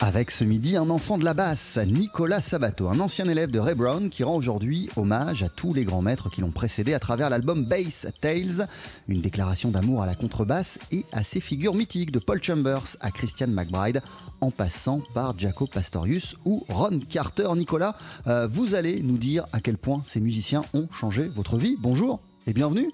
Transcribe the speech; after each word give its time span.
Avec 0.00 0.30
ce 0.32 0.44
midi, 0.44 0.76
un 0.76 0.90
enfant 0.90 1.18
de 1.18 1.24
la 1.24 1.34
basse, 1.34 1.78
Nicolas 1.86 2.40
Sabato, 2.40 2.88
un 2.88 2.98
ancien 2.98 3.28
élève 3.28 3.50
de 3.50 3.60
Ray 3.60 3.74
Brown 3.74 4.10
qui 4.10 4.24
rend 4.24 4.34
aujourd'hui 4.34 4.90
hommage 4.96 5.42
à 5.42 5.48
tous 5.48 5.72
les 5.72 5.84
grands 5.84 6.02
maîtres 6.02 6.30
qui 6.30 6.40
l'ont 6.40 6.50
précédé 6.50 6.94
à 6.94 6.98
travers 6.98 7.30
l'album 7.30 7.64
Bass 7.64 8.06
Tales, 8.20 8.66
une 9.08 9.20
déclaration 9.20 9.70
d'amour 9.70 10.02
à 10.02 10.06
la 10.06 10.14
contrebasse 10.14 10.80
et 10.90 11.04
à 11.12 11.22
ses 11.22 11.40
figures 11.40 11.74
mythiques 11.74 12.10
de 12.10 12.18
Paul 12.18 12.42
Chambers 12.42 12.96
à 13.00 13.10
Christian 13.12 13.48
McBride, 13.48 14.02
en 14.40 14.50
passant 14.50 15.00
par 15.14 15.38
Jaco 15.38 15.66
Pastorius 15.66 16.34
ou 16.44 16.64
Ron 16.68 16.98
Carter. 16.98 17.48
Nicolas, 17.56 17.96
euh, 18.26 18.48
vous 18.50 18.74
allez 18.74 19.00
nous 19.00 19.16
dire 19.16 19.46
à 19.52 19.60
quel 19.60 19.78
point 19.78 20.02
ces 20.04 20.20
musiciens 20.20 20.62
ont 20.74 20.88
changé 20.92 21.24
votre 21.24 21.56
vie. 21.56 21.76
Bonjour 21.80 22.20
et 22.46 22.52
bienvenue. 22.52 22.90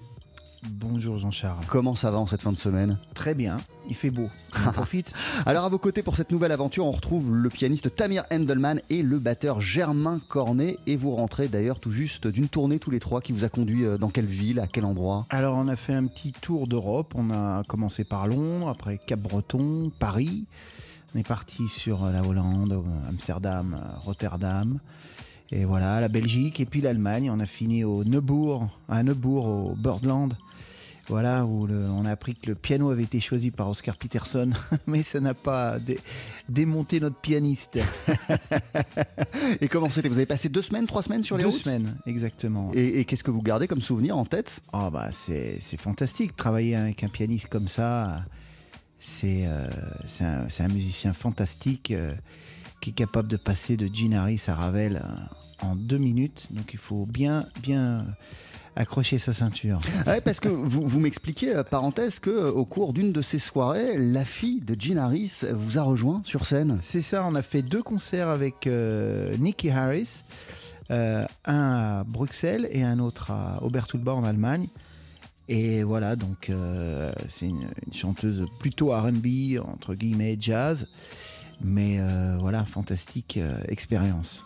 Bonjour 0.69 1.17
Jean-Charles. 1.17 1.65
Comment 1.67 1.95
ça 1.95 2.11
va 2.11 2.19
en 2.19 2.27
cette 2.27 2.43
fin 2.43 2.51
de 2.51 2.57
semaine? 2.57 2.97
Très 3.15 3.33
bien, 3.33 3.57
il 3.89 3.95
fait 3.95 4.11
beau. 4.11 4.29
On 4.67 4.71
profite. 4.73 5.11
Alors 5.47 5.65
à 5.65 5.69
vos 5.69 5.79
côtés 5.79 6.03
pour 6.03 6.15
cette 6.15 6.31
nouvelle 6.31 6.51
aventure, 6.51 6.85
on 6.85 6.91
retrouve 6.91 7.35
le 7.35 7.49
pianiste 7.49 7.95
Tamir 7.95 8.25
Endelman 8.31 8.79
et 8.91 9.01
le 9.01 9.17
batteur 9.17 9.59
Germain 9.59 10.21
Cornet. 10.27 10.77
Et 10.85 10.97
vous 10.97 11.15
rentrez 11.15 11.47
d'ailleurs 11.47 11.79
tout 11.79 11.91
juste 11.91 12.27
d'une 12.27 12.47
tournée 12.47 12.77
tous 12.77 12.91
les 12.91 12.99
trois 12.99 13.21
qui 13.21 13.31
vous 13.31 13.43
a 13.43 13.49
conduit 13.49 13.85
euh, 13.85 13.97
dans 13.97 14.09
quelle 14.09 14.25
ville, 14.25 14.59
à 14.59 14.67
quel 14.67 14.85
endroit? 14.85 15.25
Alors 15.31 15.57
on 15.57 15.67
a 15.67 15.75
fait 15.75 15.93
un 15.93 16.05
petit 16.05 16.31
tour 16.31 16.67
d'Europe. 16.67 17.13
On 17.15 17.31
a 17.31 17.63
commencé 17.67 18.03
par 18.03 18.27
Londres, 18.27 18.69
après 18.69 18.99
Cap-Breton, 18.99 19.91
Paris. 19.97 20.45
On 21.15 21.19
est 21.19 21.27
parti 21.27 21.67
sur 21.69 22.05
la 22.05 22.21
Hollande, 22.21 22.83
Amsterdam, 23.09 23.81
Rotterdam. 24.01 24.79
Et 25.51 25.65
voilà, 25.65 25.99
la 25.99 26.07
Belgique 26.07 26.59
et 26.59 26.65
puis 26.65 26.81
l'Allemagne. 26.81 27.29
On 27.29 27.39
a 27.39 27.45
fini 27.45 27.83
au 27.83 28.03
Neubourg, 28.03 28.69
à 28.87 29.03
Neubourg, 29.03 29.45
au 29.45 29.75
Birdland. 29.75 30.33
Voilà, 31.09 31.45
où 31.45 31.67
le- 31.67 31.87
on 31.89 32.05
a 32.05 32.11
appris 32.11 32.35
que 32.35 32.47
le 32.47 32.55
piano 32.55 32.89
avait 32.89 33.03
été 33.03 33.19
choisi 33.19 33.51
par 33.51 33.67
Oscar 33.69 33.97
Peterson, 33.97 34.51
mais 34.87 35.03
ça 35.03 35.19
n'a 35.19 35.33
pas 35.33 35.77
dé- 35.79 35.99
démonté 36.47 37.01
notre 37.01 37.17
pianiste. 37.17 37.79
Et 39.61 39.67
comment 39.67 39.89
c'était? 39.89 40.07
Vous 40.07 40.15
avez 40.17 40.25
passé 40.25 40.47
deux 40.47 40.61
semaines, 40.61 40.85
trois 40.87 41.03
semaines 41.03 41.23
sur 41.23 41.35
les 41.37 41.43
Deux 41.43 41.49
routes? 41.49 41.63
semaines, 41.63 41.97
exactement. 42.05 42.71
Et, 42.73 42.99
et 42.99 43.05
qu'est-ce 43.05 43.23
que 43.23 43.31
vous 43.31 43.41
gardez 43.41 43.67
comme 43.67 43.81
souvenir 43.81 44.17
en 44.17 44.25
tête? 44.25 44.61
Oh 44.73 44.89
bah 44.91 45.09
c'est 45.11 45.57
c'est 45.59 45.79
fantastique, 45.79 46.35
travailler 46.35 46.75
avec 46.75 47.03
un 47.03 47.09
pianiste 47.09 47.47
comme 47.47 47.67
ça, 47.67 48.21
c'est 48.99 49.45
euh, 49.47 49.67
c'est 50.07 50.23
un, 50.23 50.45
c'est 50.49 50.63
un 50.63 50.69
musicien 50.69 51.13
fantastique 51.13 51.91
euh, 51.91 52.13
qui 52.79 52.91
est 52.91 52.93
capable 52.93 53.27
de 53.27 53.37
passer 53.37 53.75
de 53.75 53.89
Gene 53.93 54.13
Harris 54.13 54.43
à 54.47 54.53
Ravel 54.55 54.97
euh, 54.97 55.07
en 55.61 55.75
deux 55.75 55.97
minutes, 55.97 56.47
donc 56.51 56.73
il 56.73 56.79
faut 56.79 57.05
bien 57.05 57.45
bien 57.61 58.05
accrocher 58.75 59.19
sa 59.19 59.33
ceinture. 59.33 59.81
Ouais, 60.07 60.21
parce 60.21 60.39
que 60.39 60.47
vous, 60.47 60.85
vous 60.87 60.99
m'expliquez, 60.99 61.55
euh, 61.55 61.63
parenthèse, 61.63 62.19
que 62.19 62.29
euh, 62.29 62.51
au 62.51 62.65
cours 62.65 62.93
d'une 62.93 63.11
de 63.11 63.21
ces 63.21 63.39
soirées, 63.39 63.97
la 63.97 64.25
fille 64.25 64.61
de 64.61 64.79
Gene 64.79 64.97
Harris 64.97 65.41
vous 65.53 65.77
a 65.77 65.81
rejoint 65.83 66.21
sur 66.25 66.45
scène. 66.45 66.79
C'est 66.83 67.01
ça, 67.01 67.25
on 67.25 67.35
a 67.35 67.41
fait 67.41 67.61
deux 67.61 67.83
concerts 67.83 68.29
avec 68.29 68.67
euh, 68.67 69.35
Nicky 69.37 69.69
Harris, 69.69 70.23
euh, 70.89 71.25
un 71.45 71.99
à 71.99 72.03
Bruxelles 72.05 72.67
et 72.71 72.83
un 72.83 72.99
autre 72.99 73.31
à 73.31 73.59
Obertulba 73.61 74.13
en 74.13 74.23
Allemagne. 74.23 74.67
Et 75.49 75.83
voilà, 75.83 76.15
donc 76.15 76.49
euh, 76.49 77.11
c'est 77.27 77.47
une, 77.47 77.67
une 77.85 77.93
chanteuse 77.93 78.45
plutôt 78.59 78.91
RB, 78.91 79.59
entre 79.65 79.95
guillemets 79.95 80.37
jazz, 80.39 80.87
mais 81.61 81.99
voilà, 82.39 82.63
fantastique 82.63 83.37
expérience. 83.67 84.43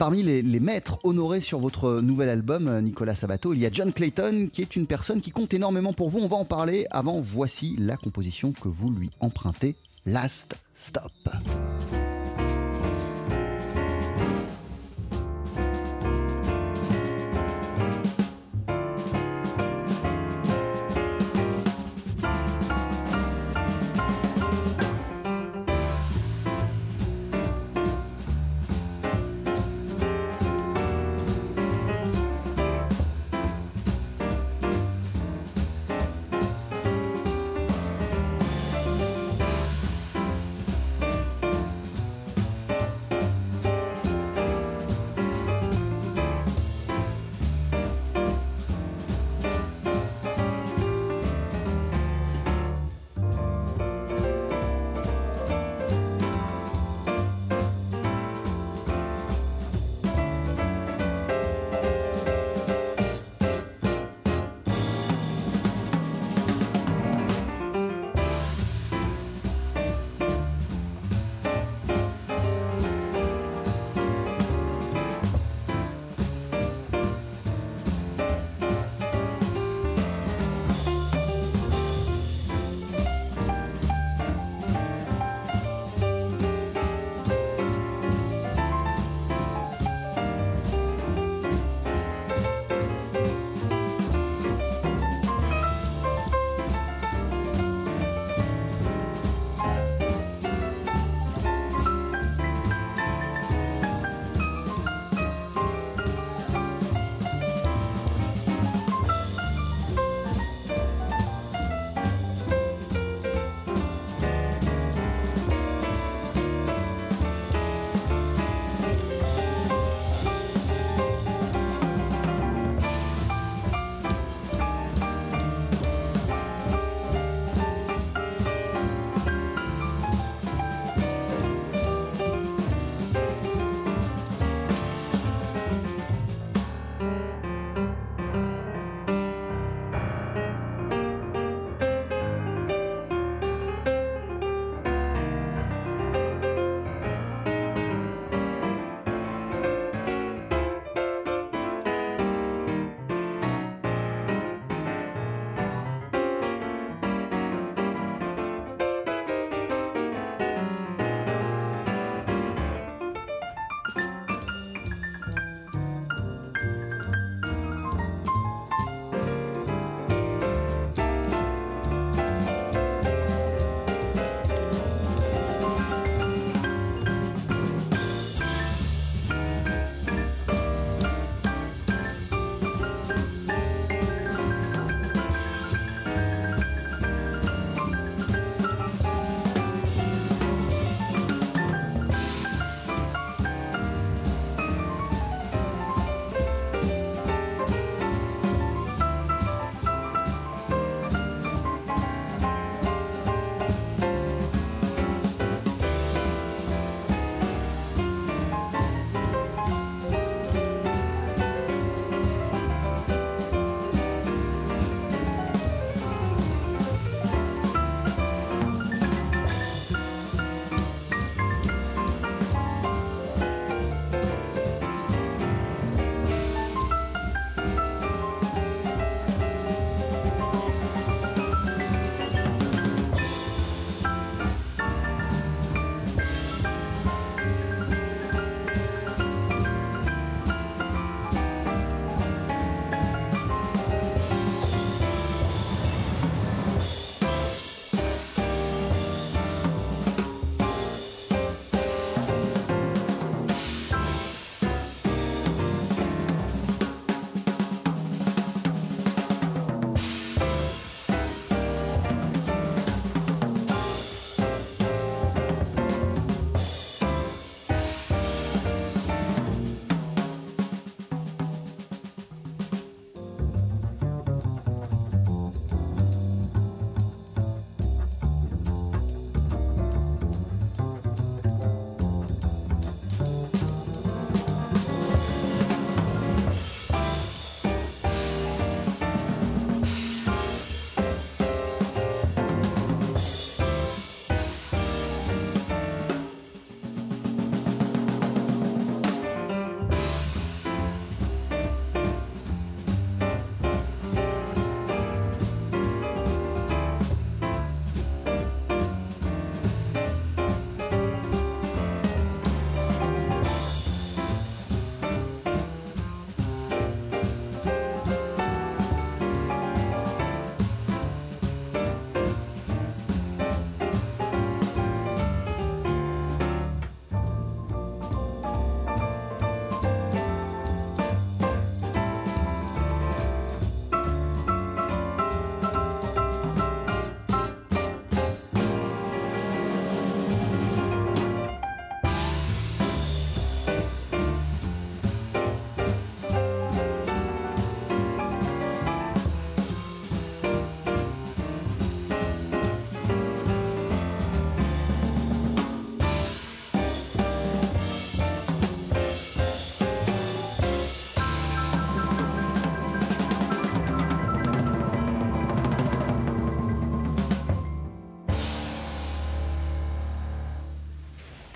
Parmi 0.00 0.22
les, 0.22 0.60
maîtres 0.60 0.98
honorés 1.04 1.42
sur 1.42 1.58
votre 1.58 2.00
nouvel 2.00 2.30
album, 2.30 2.68
euh, 2.68 2.80
Nicolas 2.80 3.14
Sabato, 3.14 3.52
il 3.52 3.60
y 3.60 3.66
a 3.66 3.70
John 3.70 3.92
Clayton, 3.92 4.48
qui 4.50 4.62
est 4.62 4.74
une 4.74 4.86
personne 4.86 5.20
qui 5.20 5.30
compte 5.30 5.52
énormément 5.52 5.92
pour 5.92 6.08
vous. 6.08 6.20
On 6.20 6.26
va 6.26 6.38
en 6.38 6.46
parler. 6.46 6.86
Avant, 6.90 7.20
voici 7.20 7.76
la 7.78 7.98
composition 7.98 8.52
que 8.52 8.68
vous 8.68 8.90
lui 8.90 9.10
empruntez, 9.20 9.76
Last 10.06 10.56
Stop. 10.74 11.12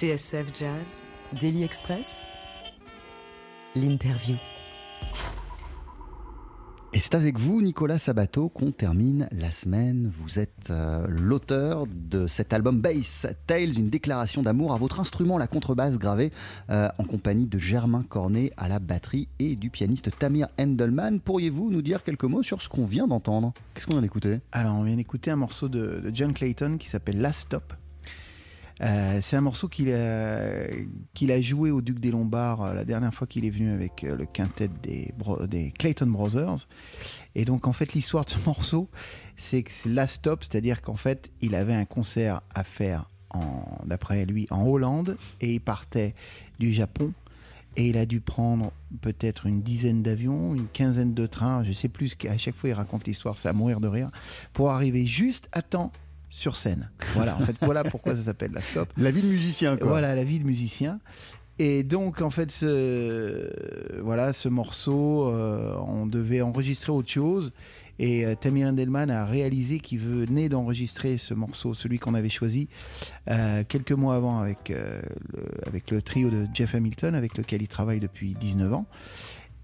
TSF 0.05 0.49
Jazz, 0.53 1.03
Daily 1.41 1.65
Express, 1.65 2.27
l'interview. 3.75 4.37
Et 6.93 7.01
c'est 7.01 7.15
avec 7.15 7.39
vous, 7.39 7.63
Nicolas 7.63 7.99
Sabato, 7.99 8.51
qu'on 8.51 8.71
termine 8.71 9.29
la 9.33 9.51
semaine. 9.51 10.13
Vous 10.13 10.39
êtes 10.39 10.69
euh, 10.69 11.07
l'auteur 11.09 11.87
de 11.87 12.27
cet 12.27 12.53
album 12.53 12.83
Bass 12.83 13.27
Tales, 13.47 13.79
une 13.79 13.89
déclaration 13.89 14.43
d'amour 14.43 14.75
à 14.75 14.77
votre 14.77 15.01
instrument, 15.01 15.39
la 15.39 15.47
contrebasse 15.47 15.99
gravée 15.99 16.33
euh, 16.69 16.91
en 16.99 17.05
compagnie 17.05 17.47
de 17.47 17.59
Germain 17.59 18.05
Cornet 18.07 18.53
à 18.59 18.69
la 18.69 18.81
batterie 18.81 19.29
et 19.39 19.57
du 19.57 19.71
pianiste 19.71 20.11
Tamir 20.19 20.49
Endelman. 20.61 21.19
Pourriez-vous 21.19 21.71
nous 21.71 21.81
dire 21.81 22.05
quelques 22.05 22.25
mots 22.25 22.43
sur 22.43 22.61
ce 22.61 22.69
qu'on 22.69 22.85
vient 22.85 23.07
d'entendre? 23.07 23.55
Qu'est-ce 23.73 23.87
qu'on 23.87 23.95
vient 23.95 24.03
d'écouter? 24.03 24.41
Alors, 24.53 24.75
on 24.75 24.83
vient 24.83 24.97
d'écouter 24.97 25.31
un 25.31 25.37
morceau 25.37 25.71
de, 25.71 26.03
de 26.05 26.11
John 26.13 26.35
Clayton 26.35 26.77
qui 26.79 26.91
s'appelle 26.91 27.23
Last 27.23 27.41
Stop. 27.41 27.73
Euh, 28.83 29.21
c'est 29.23 29.37
un 29.37 29.41
morceau 29.41 29.69
qu'il 29.69 29.93
a, 29.93 31.41
joué 31.41 31.71
au 31.71 31.81
Duc 31.81 32.01
des 32.01 32.11
Lombards 32.11 32.63
euh, 32.63 32.75
la 32.75 32.85
dernière 32.85 33.15
fois 33.15 33.27
qu'il 33.27 33.45
est 33.45 33.51
venu 33.51 33.71
avec 33.71 34.03
euh, 34.03 34.17
le 34.17 34.27
quintet 34.27 34.69
des, 34.83 35.73
Clayton 35.79 36.07
Brothers. 36.07 36.67
Et 37.35 37.45
donc, 37.45 37.67
en 37.67 37.73
fait, 37.73 37.93
l'histoire 37.93 38.25
de 38.25 38.31
ce 38.31 38.39
morceau, 38.47 38.89
c'est 39.37 39.63
que 39.63 39.71
c'est 39.71 39.89
Last 39.89 40.17
Stop, 40.17 40.43
c'est-à-dire 40.43 40.83
qu'en 40.83 40.97
fait, 40.97 41.31
il 41.41 41.55
avait 41.55 41.75
un 41.75 41.85
concert 41.85 42.43
à 42.55 42.65
faire, 42.65 43.09
d'après 43.85 44.25
lui, 44.27 44.47
en 44.51 44.65
Hollande, 44.65 45.17
et 45.41 45.55
il 45.55 45.61
partait 45.61 46.15
du 46.61 46.73
Japon. 46.73 47.13
Et 47.77 47.89
il 47.89 47.97
a 47.97 48.07
dû 48.07 48.21
prendre 48.21 48.73
peut-être 49.01 49.47
une 49.47 49.61
dizaine 49.61 50.03
d'avions, 50.05 50.55
une 50.55 50.69
quinzaine 50.69 51.15
de 51.15 51.27
trains, 51.27 51.65
je 51.65 51.73
sais 51.73 51.89
plus, 51.89 52.17
à 52.29 52.39
chaque 52.39 52.55
fois 52.55 52.71
il 52.71 52.73
raconte 52.73 53.05
l'histoire, 53.09 53.37
c'est 53.37 53.49
à 53.49 53.53
mourir 53.53 53.81
de 53.81 53.89
rire, 53.89 54.11
pour 54.53 54.71
arriver 54.71 55.07
juste 55.07 55.49
à 55.51 55.61
temps 55.61 55.91
sur 56.35 56.57
scène. 56.57 56.91
Voilà, 57.15 57.37
en 57.37 57.41
fait, 57.41 57.55
voilà 57.63 57.85
pourquoi 57.85 58.17
ça 58.17 58.23
s'appelle 58.23 58.51
la 58.53 58.61
stop. 58.61 58.89
La 58.97 59.13
vie 59.13 59.23
de 59.23 59.29
musicien, 59.29 59.77
quoi. 59.77 59.87
Voilà, 59.87 60.17
la 60.17 60.25
vie 60.25 60.41
de 60.41 60.45
musicien. 60.45 60.99
Et 61.61 61.85
donc, 61.85 62.23
en 62.23 62.31
fait, 62.31 62.51
ce, 62.51 64.01
voilà, 64.03 64.33
ce 64.33 64.49
morceau, 64.49 65.29
euh, 65.29 65.77
on 65.87 66.07
devait 66.07 66.43
enregistrer 66.43 66.91
autre 66.91 67.09
chose. 67.09 67.53
Et 68.01 68.27
euh, 68.27 68.35
Tamir 68.35 68.67
Endelman 68.67 69.11
a 69.11 69.25
réalisé 69.25 69.79
qu'il 69.79 70.01
venait 70.01 70.49
d'enregistrer 70.49 71.19
ce 71.19 71.35
morceau, 71.35 71.73
celui 71.73 72.01
qu'on 72.01 72.15
avait 72.15 72.29
choisi, 72.29 72.69
euh, 73.31 73.63
quelques 73.69 73.93
mois 73.93 74.17
avant 74.17 74.41
avec, 74.41 74.71
le, 74.71 75.03
avec 75.69 75.93
le 75.93 76.03
trio 76.03 76.31
de 76.31 76.49
Jeff 76.53 76.75
Hamilton, 76.75 77.15
avec 77.15 77.39
lequel 77.39 77.63
il 77.63 77.69
travaille 77.69 78.01
depuis 78.01 78.35
19 78.35 78.73
ans. 78.73 78.87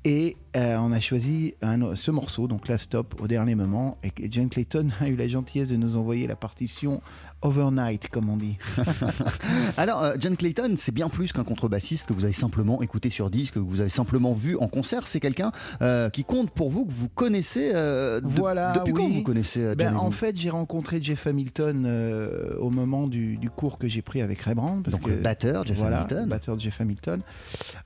Et 0.05 0.37
euh, 0.57 0.77
on 0.79 0.93
a 0.93 1.01
choisi 1.01 1.55
un- 1.61 1.95
ce 1.95 2.11
morceau, 2.11 2.49
donc 2.49 2.69
la 2.69 2.79
stop, 2.79 3.21
au 3.21 3.29
dernier 3.29 3.55
moment. 3.55 3.99
Et 4.03 4.13
John 4.31 4.49
Clayton 4.49 4.89
a 5.01 5.09
eu 5.09 5.15
la 5.17 5.29
gentillesse 5.29 5.69
de 5.69 5.77
nous 5.77 5.97
envoyer 5.97 6.27
la 6.27 6.37
partition 6.37 7.03
overnight, 7.43 8.09
comme 8.09 8.29
on 8.31 8.37
dit. 8.37 8.57
Alors, 9.77 10.03
euh, 10.03 10.15
John 10.19 10.37
Clayton, 10.37 10.75
c'est 10.79 10.93
bien 10.93 11.09
plus 11.09 11.33
qu'un 11.33 11.45
contrebassiste 11.45 12.07
que 12.09 12.13
vous 12.15 12.25
avez 12.25 12.33
simplement 12.33 12.81
écouté 12.83 13.11
sur 13.11 13.31
disque, 13.31 13.55
que 13.55 13.59
vous 13.59 13.81
avez 13.81 13.89
simplement 13.91 14.33
vu 14.33 14.57
en 14.57 14.69
concert. 14.69 15.07
C'est 15.07 15.21
quelqu'un 15.21 15.53
euh, 15.83 16.09
qui 16.11 16.25
compte 16.25 16.51
pour 16.51 16.71
vous, 16.71 16.87
que 16.87 16.93
vous 16.93 17.09
connaissez. 17.09 17.73
de- 17.73 18.21
Voilà, 18.25 18.73
Depuis 18.73 18.93
quand 18.95 19.05
oui. 19.07 19.17
vous 19.17 19.23
connaissez 19.23 19.75
Ben, 19.75 19.89
John 19.91 19.95
et 19.95 19.99
en 19.99 20.11
fait, 20.11 20.37
j'ai 20.37 20.51
rencontré 20.51 21.03
Jeff 21.03 21.27
Hamilton 21.27 21.87
au 22.59 22.71
moment 22.71 23.07
du, 23.07 23.37
du 23.37 23.51
cours 23.51 23.77
que 23.79 23.87
j'ai 23.89 24.03
pris 24.03 24.21
avec 24.23 24.41
Ray. 24.43 24.55
Parce 24.55 24.97
Donc 24.97 25.03
que, 25.03 25.11
le 25.11 25.17
batteur, 25.19 25.65
Jeff 25.67 25.79
voilà, 25.79 25.99
Hamilton. 25.99 26.23
le 26.25 26.29
batteur 26.31 26.57
de 26.57 26.61
Jeff 26.61 26.81
Hamilton, 26.81 27.21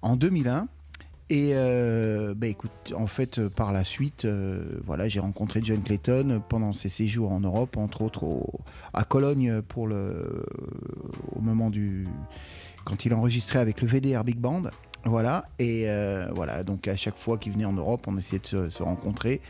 en 0.03 0.17
2001. 0.17 0.69
Et 1.31 1.53
euh, 1.55 2.35
ben, 2.37 2.51
écoute, 2.51 2.93
en 2.97 3.07
fait, 3.07 3.39
euh, 3.39 3.49
par 3.49 3.73
la 3.73 3.83
suite, 3.83 4.25
euh, 4.27 4.63
voilà, 4.85 5.09
j'ai 5.09 5.21
rencontré 5.21 5.61
John 5.65 5.83
Clayton 5.83 6.43
pendant 6.49 6.73
ses 6.75 6.91
séjours 6.91 7.33
en 7.33 7.41
Europe, 7.41 7.77
entre 7.79 8.03
autres 8.03 8.25
au- 8.25 8.61
à 8.93 9.05
Cologne 9.05 9.63
pour 9.63 9.87
le, 9.87 10.45
au 11.35 11.41
moment 11.41 11.71
du 11.71 12.07
quand 12.85 13.07
il 13.07 13.15
enregistrait 13.15 13.59
avec 13.59 13.81
le 13.81 13.89
VDR 13.89 14.23
Big 14.25 14.37
Band. 14.37 14.65
Voilà, 15.07 15.47
et 15.59 15.85
euh, 15.89 16.29
voilà, 16.35 16.63
donc 16.63 16.89
à 16.89 16.97
chaque 16.97 17.17
fois 17.19 17.37
qu'il 17.39 17.53
venait 17.53 17.65
en 17.67 17.73
Europe, 17.75 18.05
on 18.07 18.17
essayait 18.19 18.41
de 18.41 18.47
se, 18.47 18.69
se 18.71 18.83
rencontrer, 18.83 19.41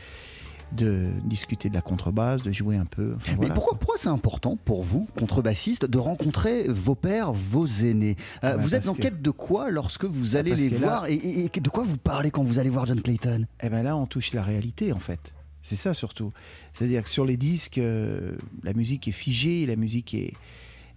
de 0.71 1.09
discuter 1.23 1.69
de 1.69 1.73
la 1.73 1.81
contrebasse, 1.81 2.43
de 2.43 2.51
jouer 2.51 2.75
un 2.75 2.85
peu. 2.85 3.13
enfin, 3.15 3.31
Mais 3.31 3.37
voilà. 3.37 3.53
pourquoi, 3.53 3.77
pourquoi 3.77 3.95
c'est 3.97 4.09
important 4.09 4.57
pour 4.65 4.83
vous, 4.83 5.07
contrebassiste, 5.17 5.85
de 5.85 5.97
rencontrer 5.97 6.67
vos 6.67 6.95
pères, 6.95 7.31
vos 7.33 7.65
aînés? 7.67 8.15
Euh, 8.43 8.51
Ah 8.53 8.57
ben, 8.57 8.61
Vous 8.63 8.75
êtes 8.75 8.87
en 8.89 8.93
que- 8.93 9.01
quête 9.01 9.21
de 9.21 9.29
quoi 9.31 9.69
lorsque 9.71 10.05
vous 10.05 10.35
Ah, 10.35 10.39
allez 10.39 10.55
les 10.55 10.69
là- 10.69 10.77
voir 10.77 11.05
et, 11.07 11.13
et- 11.13 11.45
et 11.55 11.59
de 11.61 11.69
quoi 11.69 11.83
vous 11.83 11.97
parlez 11.97 12.31
quand 12.31 12.43
vous 12.43 12.59
allez 12.59 12.69
voir 12.69 12.85
John 12.85 12.99
Clayton? 13.01 13.45
Eh 13.61 13.69
ben 13.69 13.83
là, 13.83 13.95
on 13.95 14.05
touche 14.05 14.33
la 14.33 14.43
réalité 14.43 14.91
en 14.91 14.99
fait. 14.99 15.33
C'est 15.61 15.75
ça 15.75 15.93
surtout. 15.93 16.31
C'est-à-dire 16.73 17.03
que 17.03 17.09
sur 17.09 17.25
les 17.25 17.37
disques, 17.37 17.77
euh, 17.79 18.35
la 18.63 18.73
musique 18.73 19.07
est 19.07 19.11
figée, 19.13 19.65
la 19.65 19.75
musique 19.75 20.13
est, 20.13 20.33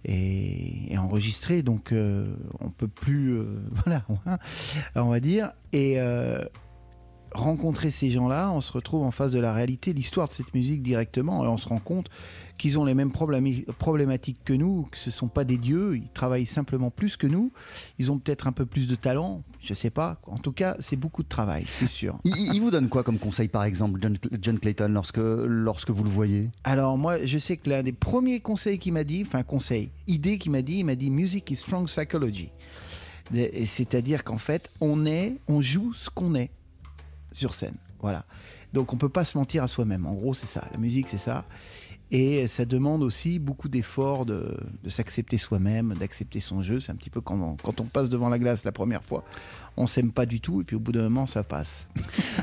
est, 0.05 0.91
est 0.93 0.97
enregistrée, 0.97 1.61
donc 1.61 1.91
euh, 1.91 2.35
on 2.59 2.69
peut 2.69 2.87
plus, 2.87 3.33
euh, 3.33 3.45
voilà, 3.85 4.03
on 4.95 5.09
va 5.09 5.19
dire. 5.19 5.51
Et 5.73 5.95
rencontrer 7.33 7.91
ces 7.91 8.11
gens-là, 8.11 8.51
on 8.51 8.61
se 8.61 8.71
retrouve 8.71 9.03
en 9.03 9.11
face 9.11 9.31
de 9.31 9.39
la 9.39 9.53
réalité, 9.53 9.93
l'histoire 9.93 10.27
de 10.27 10.33
cette 10.33 10.53
musique 10.53 10.81
directement, 10.81 11.43
et 11.43 11.47
on 11.47 11.57
se 11.57 11.67
rend 11.67 11.79
compte 11.79 12.09
qu'ils 12.57 12.77
ont 12.77 12.83
les 12.83 12.93
mêmes 12.93 13.11
problématiques 13.11 14.43
que 14.43 14.53
nous, 14.53 14.87
que 14.91 14.97
ce 14.97 15.09
sont 15.11 15.29
pas 15.29 15.45
des 15.45 15.57
dieux, 15.57 15.95
ils 15.95 16.09
travaillent 16.09 16.45
simplement 16.45 16.91
plus 16.91 17.15
que 17.15 17.25
nous, 17.25 17.51
ils 17.97 18.11
ont 18.11 18.19
peut-être 18.19 18.47
un 18.47 18.51
peu 18.51 18.65
plus 18.65 18.85
de 18.85 18.95
talent, 18.95 19.43
je 19.61 19.73
sais 19.73 19.89
pas. 19.89 20.19
En 20.27 20.37
tout 20.37 20.51
cas, 20.51 20.75
c'est 20.79 20.97
beaucoup 20.97 21.23
de 21.23 21.29
travail, 21.29 21.65
c'est 21.69 21.87
sûr. 21.87 22.19
il, 22.25 22.59
vous 22.59 22.69
donne 22.69 22.89
quoi 22.89 23.03
comme 23.03 23.17
conseil, 23.17 23.47
par 23.47 23.63
exemple, 23.63 23.99
John, 24.01 24.17
John 24.41 24.59
Clayton, 24.59 24.89
lorsque, 24.89 25.17
lorsque 25.17 25.89
vous 25.89 26.03
le 26.03 26.09
voyez? 26.09 26.49
Alors 26.65 26.97
moi, 26.97 27.23
je 27.23 27.37
sais 27.37 27.55
que 27.55 27.69
l'un 27.69 27.81
des 27.81 27.93
premiers 27.93 28.41
conseils 28.41 28.77
qu'il 28.77 28.93
m'a 28.93 29.05
dit, 29.05 29.23
enfin 29.25 29.43
conseil, 29.43 29.89
idée 30.07 30.37
qu'il 30.37 30.51
m'a 30.51 30.61
dit, 30.61 30.79
il 30.79 30.83
m'a 30.83 30.95
dit 30.95 31.09
music 31.09 31.49
is 31.49 31.55
strong 31.55 31.87
psychology. 31.87 32.49
C'est-à-dire 33.65 34.23
qu'en 34.23 34.37
fait, 34.37 34.69
on 34.81 35.05
est, 35.05 35.37
on 35.47 35.61
joue 35.61 35.93
ce 35.93 36.09
qu'on 36.09 36.35
est 36.35 36.49
sur 37.31 37.53
scène. 37.53 37.75
Voilà. 38.01 38.25
Donc 38.73 38.93
on 38.93 38.97
peut 38.97 39.09
pas 39.09 39.25
se 39.25 39.37
mentir 39.37 39.63
à 39.63 39.67
soi-même. 39.67 40.05
En 40.05 40.13
gros, 40.13 40.33
c'est 40.33 40.47
ça. 40.47 40.63
La 40.71 40.77
musique, 40.77 41.07
c'est 41.07 41.17
ça. 41.17 41.45
Et 42.11 42.47
ça 42.47 42.65
demande 42.65 43.03
aussi 43.03 43.37
beaucoup 43.37 43.69
d'efforts 43.69 44.25
de, 44.25 44.57
de 44.83 44.89
s'accepter 44.89 45.37
soi-même, 45.37 45.93
d'accepter 45.93 46.39
son 46.39 46.61
jeu. 46.63 46.79
C'est 46.79 46.91
un 46.91 46.95
petit 46.95 47.11
peu 47.11 47.21
quand 47.21 47.39
on, 47.39 47.55
quand 47.55 47.79
on 47.79 47.83
passe 47.83 48.09
devant 48.09 48.29
la 48.29 48.39
glace 48.39 48.63
la 48.65 48.71
première 48.71 49.03
fois, 49.03 49.23
on 49.77 49.85
s'aime 49.85 50.11
pas 50.11 50.25
du 50.25 50.41
tout, 50.41 50.59
et 50.61 50.63
puis 50.63 50.75
au 50.75 50.79
bout 50.79 50.91
d'un 50.91 51.03
moment, 51.03 51.25
ça 51.27 51.43
passe. 51.43 51.87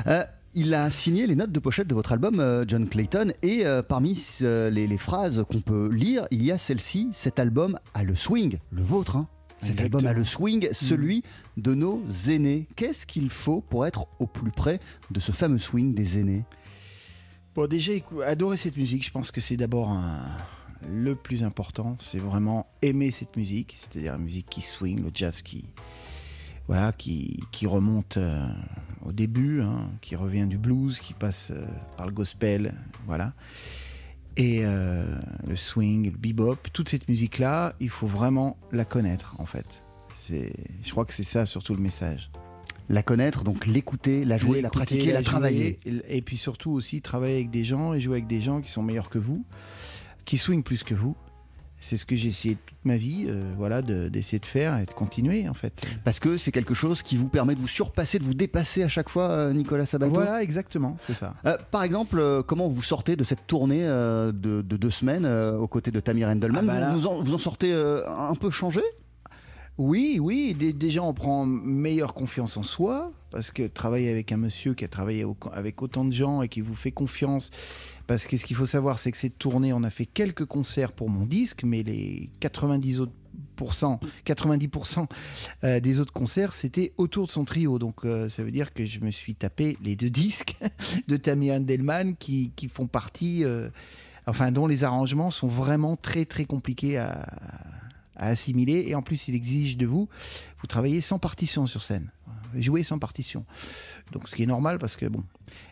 Euh, 0.07 0.23
il 0.53 0.73
a 0.73 0.89
signé 0.89 1.27
les 1.27 1.35
notes 1.35 1.51
de 1.51 1.59
pochette 1.59 1.87
de 1.87 1.93
votre 1.93 2.13
album, 2.13 2.39
euh, 2.39 2.63
John 2.65 2.87
Clayton, 2.87 3.33
et 3.41 3.65
euh, 3.65 3.83
parmi 3.83 4.17
les, 4.39 4.87
les 4.87 4.97
phrases 4.97 5.43
qu'on 5.51 5.59
peut 5.59 5.89
lire, 5.91 6.25
il 6.31 6.43
y 6.43 6.51
a 6.51 6.57
celle-ci 6.57 7.09
cet 7.11 7.37
album 7.37 7.77
a 7.93 8.03
le 8.03 8.15
swing, 8.15 8.59
le 8.71 8.81
vôtre. 8.81 9.17
hein. 9.17 9.27
Cet 9.59 9.71
Exactement. 9.71 9.97
album 9.99 10.05
a 10.11 10.13
le 10.13 10.23
swing, 10.25 10.67
celui 10.71 11.23
de 11.57 11.73
nos 11.73 12.01
aînés. 12.27 12.67
Qu'est-ce 12.75 13.05
qu'il 13.07 13.29
faut 13.29 13.61
pour 13.61 13.85
être 13.87 14.05
au 14.19 14.27
plus 14.27 14.51
près 14.51 14.79
de 15.11 15.19
ce 15.19 15.31
fameux 15.31 15.57
swing 15.59 15.93
des 15.95 16.19
aînés? 16.19 16.43
Bon, 17.55 17.67
déjà, 17.67 17.91
adorer 18.25 18.57
cette 18.57 18.77
musique, 18.77 19.03
je 19.03 19.09
pense 19.11 19.31
que 19.31 19.41
c'est 19.41 19.57
d'abord 19.57 19.89
un- 19.89 20.37
le 20.87 21.15
plus 21.15 21.43
important. 21.43 21.95
C'est 21.99 22.19
vraiment 22.19 22.67
aimer 22.83 23.09
cette 23.09 23.35
musique, 23.35 23.73
c'est-à-dire 23.75 24.11
la 24.11 24.19
musique 24.19 24.47
qui 24.47 24.61
swing, 24.61 25.01
le 25.03 25.09
jazz 25.11 25.41
qui, 25.41 25.65
voilà, 26.67 26.91
qui, 26.91 27.39
qui 27.51 27.65
remonte 27.65 28.17
euh, 28.17 28.47
au 29.03 29.11
début, 29.11 29.61
hein, 29.61 29.89
qui 30.01 30.15
revient 30.15 30.45
du 30.47 30.59
blues, 30.59 30.99
qui 30.99 31.13
passe 31.15 31.49
euh, 31.49 31.65
par 31.97 32.05
le 32.05 32.11
gospel, 32.11 32.75
voilà. 33.07 33.33
Et 34.37 34.63
euh, 34.63 35.03
le 35.47 35.55
swing, 35.55 36.11
le 36.11 36.17
bebop, 36.17 36.57
toute 36.71 36.89
cette 36.89 37.09
musique-là, 37.09 37.73
il 37.79 37.89
faut 37.89 38.05
vraiment 38.05 38.57
la 38.71 38.85
connaître, 38.85 39.35
en 39.39 39.47
fait. 39.47 39.83
Je 40.29 40.91
crois 40.91 41.05
que 41.05 41.13
c'est 41.13 41.23
ça 41.23 41.45
surtout 41.45 41.73
le 41.73 41.81
message. 41.81 42.29
La 42.89 43.01
connaître, 43.01 43.43
donc 43.43 43.65
l'écouter, 43.65 44.25
la 44.25 44.37
jouer, 44.37 44.61
la 44.61 44.69
pratiquer, 44.69 45.11
la, 45.11 45.23
travailler. 45.23 45.79
Et, 45.85 46.17
et 46.17 46.21
puis 46.21 46.37
surtout 46.37 46.71
aussi 46.71 47.01
travailler 47.01 47.35
avec 47.35 47.49
des 47.49 47.65
gens 47.65 47.93
et 47.93 47.99
jouer 47.99 48.17
avec 48.17 48.27
des 48.27 48.39
gens 48.39 48.61
qui 48.61 48.71
sont 48.71 48.83
meilleurs 48.83 49.09
que 49.09 49.17
vous, 49.17 49.43
qui 50.25 50.37
swingent 50.37 50.63
plus 50.63 50.83
que 50.83 50.93
vous. 50.93 51.15
C'est 51.79 51.95
ce 51.95 52.05
que 52.05 52.15
j'ai 52.15 52.29
essayé 52.29 52.57
toute 52.65 52.77
ma 52.83 52.97
vie, 52.97 53.25
euh, 53.27 53.53
voilà, 53.55 53.81
de- 53.83 54.09
d'essayer 54.09 54.39
de 54.39 54.45
faire 54.45 54.79
et 54.79 54.85
de 54.85 54.91
continuer 54.91 55.47
en 55.47 55.53
fait. 55.53 55.85
Parce 56.03 56.19
que 56.19 56.35
c'est 56.37 56.51
quelque 56.51 56.73
chose 56.73 57.03
qui 57.03 57.15
vous 57.15 57.29
permet 57.29 57.53
de 57.53 57.59
vous 57.59 57.67
surpasser, 57.67 58.17
de 58.17 58.23
vous 58.23 58.33
dépasser 58.33 58.81
à 58.83 58.87
chaque 58.87 59.09
fois, 59.09 59.29
euh, 59.29 59.53
Nicolas 59.53 59.85
Sabato. 59.85 60.11
Voilà, 60.13 60.41
exactement, 60.41 60.97
c'est 61.05 61.13
ça. 61.13 61.35
Euh, 61.45 61.55
par 61.71 61.83
exemple, 61.83 62.43
comment 62.47 62.67
vous 62.67 62.81
sortez 62.81 63.15
de 63.15 63.23
cette 63.23 63.45
tournée 63.45 63.83
de, 63.85 64.31
de 64.61 64.77
deux 64.77 64.89
semaines 64.91 65.25
aux 65.25 65.67
côtés 65.67 65.91
de 65.91 65.99
Tamir 65.99 66.27
Endelman 66.29 66.63
Ah 66.63 66.65
bah 66.65 66.73
vous, 66.73 66.79
là- 66.79 66.93
vous 66.93 67.07
en, 67.07 67.21
vous 67.21 67.33
en 67.35 67.37
sortez 67.39 67.73
un 67.73 68.35
peu 68.35 68.49
changé? 68.49 68.81
Oui, 69.77 70.17
oui, 70.19 70.55
dé- 70.57 70.73
déjà 70.73 71.03
on 71.03 71.13
prend 71.13 71.45
meilleure 71.45 72.15
confiance 72.15 72.57
en 72.57 72.63
soi, 72.63 73.11
parce 73.31 73.51
que 73.51 73.67
travailler 73.67 74.09
avec 74.09 74.31
un 74.31 74.37
monsieur 74.37 74.73
qui 74.73 74.85
a 74.85 74.87
travaillé 74.87 75.25
avec 75.51 75.81
autant 75.81 76.05
de 76.05 76.11
gens 76.11 76.41
et 76.41 76.49
qui 76.49 76.61
vous 76.61 76.75
fait 76.75 76.91
confiance, 76.91 77.51
parce 78.07 78.25
que 78.25 78.37
ce 78.37 78.45
qu'il 78.45 78.55
faut 78.55 78.65
savoir, 78.65 78.99
c'est 78.99 79.11
que 79.11 79.17
cette 79.17 79.37
tournée, 79.37 79.73
on 79.73 79.83
a 79.83 79.89
fait 79.89 80.05
quelques 80.05 80.45
concerts 80.45 80.93
pour 80.93 81.09
mon 81.09 81.25
disque, 81.25 81.63
mais 81.63 81.83
les 81.83 82.29
90 82.39 83.01
autres 83.01 83.11
pourcents- 83.55 83.99
90% 84.25 85.07
euh, 85.63 85.79
des 85.79 85.99
autres 85.99 86.13
concerts, 86.13 86.53
c'était 86.53 86.93
autour 86.97 87.27
de 87.27 87.31
son 87.31 87.43
trio. 87.43 87.79
Donc 87.79 88.05
euh, 88.05 88.29
ça 88.29 88.43
veut 88.43 88.51
dire 88.51 88.73
que 88.73 88.85
je 88.85 88.99
me 89.01 89.11
suis 89.11 89.35
tapé 89.35 89.77
les 89.83 89.95
deux 89.95 90.09
disques 90.09 90.57
de 91.07 91.17
Tammy 91.17 91.51
Handelman 91.51 92.15
qui, 92.15 92.53
qui 92.55 92.67
font 92.69 92.87
partie, 92.87 93.43
euh, 93.43 93.69
enfin 94.25 94.51
dont 94.51 94.67
les 94.67 94.83
arrangements 94.83 95.31
sont 95.31 95.47
vraiment 95.47 95.97
très 95.97 96.25
très 96.25 96.45
compliqués 96.45 96.97
à, 96.97 97.27
à 98.15 98.27
assimiler. 98.27 98.85
Et 98.87 98.95
en 98.95 99.01
plus, 99.01 99.27
il 99.27 99.35
exige 99.35 99.77
de 99.77 99.85
vous, 99.85 100.07
vous 100.61 100.67
travaillez 100.67 101.01
sans 101.01 101.19
partition 101.19 101.67
sur 101.67 101.83
scène. 101.83 102.09
Jouer 102.55 102.83
sans 102.83 102.99
partition. 102.99 103.45
Donc, 104.11 104.27
ce 104.29 104.35
qui 104.35 104.43
est 104.43 104.47
normal 104.47 104.79
parce 104.79 104.95
que, 104.95 105.05
bon. 105.05 105.23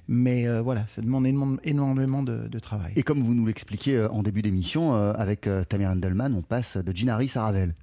Mais 0.08 0.48
euh, 0.48 0.62
voilà, 0.62 0.86
ça 0.88 1.02
demande 1.02 1.26
énormément, 1.64 2.22
de, 2.24 2.48
de 2.48 2.60
travail. 2.60 2.94
Et 2.96 3.04
comme 3.04 3.22
vous 3.22 3.34
nous 3.34 3.46
l'expliquiez 3.46 3.98
euh, 3.98 4.10
en 4.10 4.22
début 4.24 4.42
d'émission, 4.42 4.96
euh, 4.96 5.14
avec 5.14 5.48
Tamir 5.70 5.90
Endelman, 5.90 6.34
on 6.34 6.42
passe 6.42 6.78
de 6.78 6.96
Gene 6.96 7.10
Harris 7.10 7.32
à 7.36 7.42
Ravel. 7.44 7.74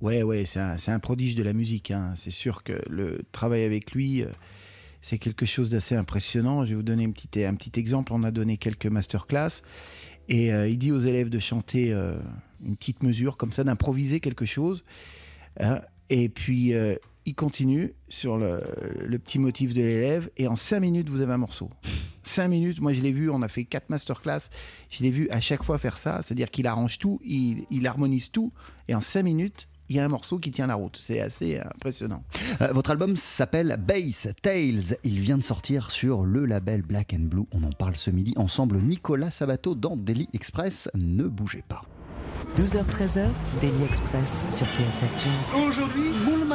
Ouais, 0.00 0.22
ouais, 0.22 0.44
c'est 0.46 0.60
un, 0.60 0.76
c'est 0.78 0.90
un 0.90 0.98
prodige 0.98 1.34
de 1.36 1.42
la 1.42 1.52
musique. 1.52 1.90
hein. 1.90 2.12
C'est 2.16 2.30
sûr 2.30 2.62
que 2.64 2.80
le 2.88 3.20
travail 3.32 3.64
avec 3.64 3.92
lui, 3.92 4.24
c'est 5.02 5.18
quelque 5.18 5.46
chose 5.46 5.70
d'assez 5.70 5.94
impressionnant. 5.94 6.64
Je 6.64 6.70
vais 6.70 6.76
vous 6.76 6.82
donner 6.82 7.04
une 7.04 7.12
petite- 7.12 7.36
un 7.36 7.54
petit 7.54 7.78
exemple. 7.78 8.12
On 8.14 8.22
a 8.24 8.30
donné 8.30 8.56
quelques 8.56 8.86
masterclass. 8.86 9.62
Et 10.28 10.52
euh, 10.52 10.68
il 10.68 10.78
dit 10.78 10.90
aux 10.92 10.98
élèves 10.98 11.28
de 11.28 11.38
chanter 11.38 11.92
euh, 11.92 12.16
une 12.64 12.76
petite 12.76 13.02
mesure 13.02 13.36
comme 13.36 13.52
ça, 13.52 13.62
d'improviser 13.64 14.20
quelque 14.20 14.44
chose. 14.44 14.84
hein. 15.60 15.80
et 16.08 16.28
puis, 16.28 16.72
euh, 16.74 16.94
il 17.26 17.34
continue 17.34 17.94
sur 18.08 18.38
le, 18.38 18.62
le 19.06 19.18
petit 19.18 19.38
motif 19.38 19.74
de 19.74 19.82
l'élève. 19.82 20.30
Et 20.36 20.46
en 20.48 20.56
cinq 20.56 20.80
minutes, 20.80 21.08
vous 21.08 21.20
avez 21.20 21.32
un 21.32 21.38
morceau. 21.38 21.70
Cinq 22.22 22.48
minutes, 22.48 22.80
moi 22.80 22.92
je 22.92 23.00
l'ai 23.02 23.12
vu, 23.12 23.30
on 23.30 23.42
a 23.42 23.48
fait 23.48 23.64
quatre 23.64 23.88
masterclass. 23.90 24.50
Je 24.90 25.02
l'ai 25.02 25.10
vu 25.10 25.28
à 25.30 25.40
chaque 25.40 25.62
fois 25.62 25.78
faire 25.78 25.98
ça. 25.98 26.20
C'est-à-dire 26.22 26.50
qu'il 26.50 26.66
arrange 26.66 26.98
tout, 26.98 27.20
il, 27.24 27.66
il 27.70 27.86
harmonise 27.86 28.30
tout. 28.30 28.52
Et 28.88 28.94
en 28.94 29.00
cinq 29.00 29.22
minutes, 29.22 29.68
il 29.90 29.96
y 29.96 29.98
a 29.98 30.04
un 30.04 30.08
morceau 30.08 30.38
qui 30.38 30.52
tient 30.52 30.68
la 30.68 30.76
route. 30.76 30.96
C'est 31.00 31.20
assez 31.20 31.58
impressionnant. 31.58 32.22
Euh, 32.60 32.68
votre 32.72 32.90
album 32.92 33.16
s'appelle 33.16 33.76
Bass 33.76 34.28
Tales. 34.40 34.96
Il 35.02 35.18
vient 35.18 35.36
de 35.36 35.42
sortir 35.42 35.90
sur 35.90 36.24
le 36.24 36.46
label 36.46 36.82
Black 36.82 37.12
and 37.12 37.24
Blue. 37.24 37.46
On 37.50 37.64
en 37.64 37.72
parle 37.72 37.96
ce 37.96 38.10
midi 38.10 38.32
ensemble. 38.36 38.78
Nicolas 38.78 39.32
Sabato 39.32 39.74
dans 39.74 39.96
Daily 39.96 40.28
Express. 40.32 40.88
Ne 40.94 41.24
bougez 41.24 41.64
pas. 41.66 41.82
12h-13h, 42.56 43.28
Daily 43.60 43.84
Express 43.84 44.46
sur 44.50 44.66
TSF 44.66 45.12
Jazz. 45.18 45.62
Aujourd'hui, 45.68 46.10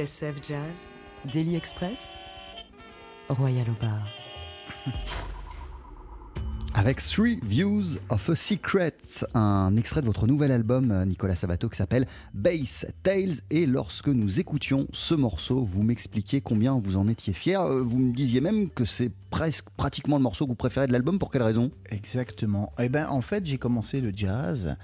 TSF 0.00 0.36
Jazz, 0.42 0.90
Daily 1.30 1.56
Express, 1.56 2.14
Royal 3.28 3.66
au 3.68 3.74
bar. 3.84 4.08
Avec 6.74 7.02
Three 7.02 7.38
Views 7.42 7.98
of 8.08 8.30
a 8.30 8.36
Secret, 8.36 8.94
un 9.34 9.76
extrait 9.76 10.00
de 10.00 10.06
votre 10.06 10.26
nouvel 10.26 10.52
album, 10.52 10.90
euh, 10.90 11.04
Nicolas 11.04 11.34
Sabato, 11.34 11.68
qui 11.68 11.76
s'appelle 11.76 12.06
Bass 12.32 12.86
Tales. 13.02 13.42
Et 13.50 13.66
lorsque 13.66 14.08
nous 14.08 14.40
écoutions 14.40 14.86
ce 14.94 15.14
morceau, 15.14 15.64
vous 15.70 15.82
m'expliquiez 15.82 16.40
combien 16.40 16.78
vous 16.78 16.96
en 16.96 17.06
étiez 17.06 17.34
fier. 17.34 17.60
Euh, 17.60 17.82
Vous 17.82 17.98
me 17.98 18.14
disiez 18.14 18.40
même 18.40 18.70
que 18.70 18.86
c'est 18.86 19.10
presque 19.28 19.66
pratiquement 19.76 20.16
le 20.16 20.22
morceau 20.22 20.46
que 20.46 20.50
vous 20.50 20.56
préférez 20.56 20.86
de 20.86 20.92
l'album. 20.92 21.18
Pour 21.18 21.30
quelle 21.30 21.42
raison? 21.42 21.70
Exactement. 21.90 22.72
Eh 22.78 22.88
ben, 22.88 23.06
en 23.10 23.20
fait, 23.20 23.44
j'ai 23.44 23.58
commencé 23.58 24.00
le 24.00 24.12
jazz. 24.14 24.76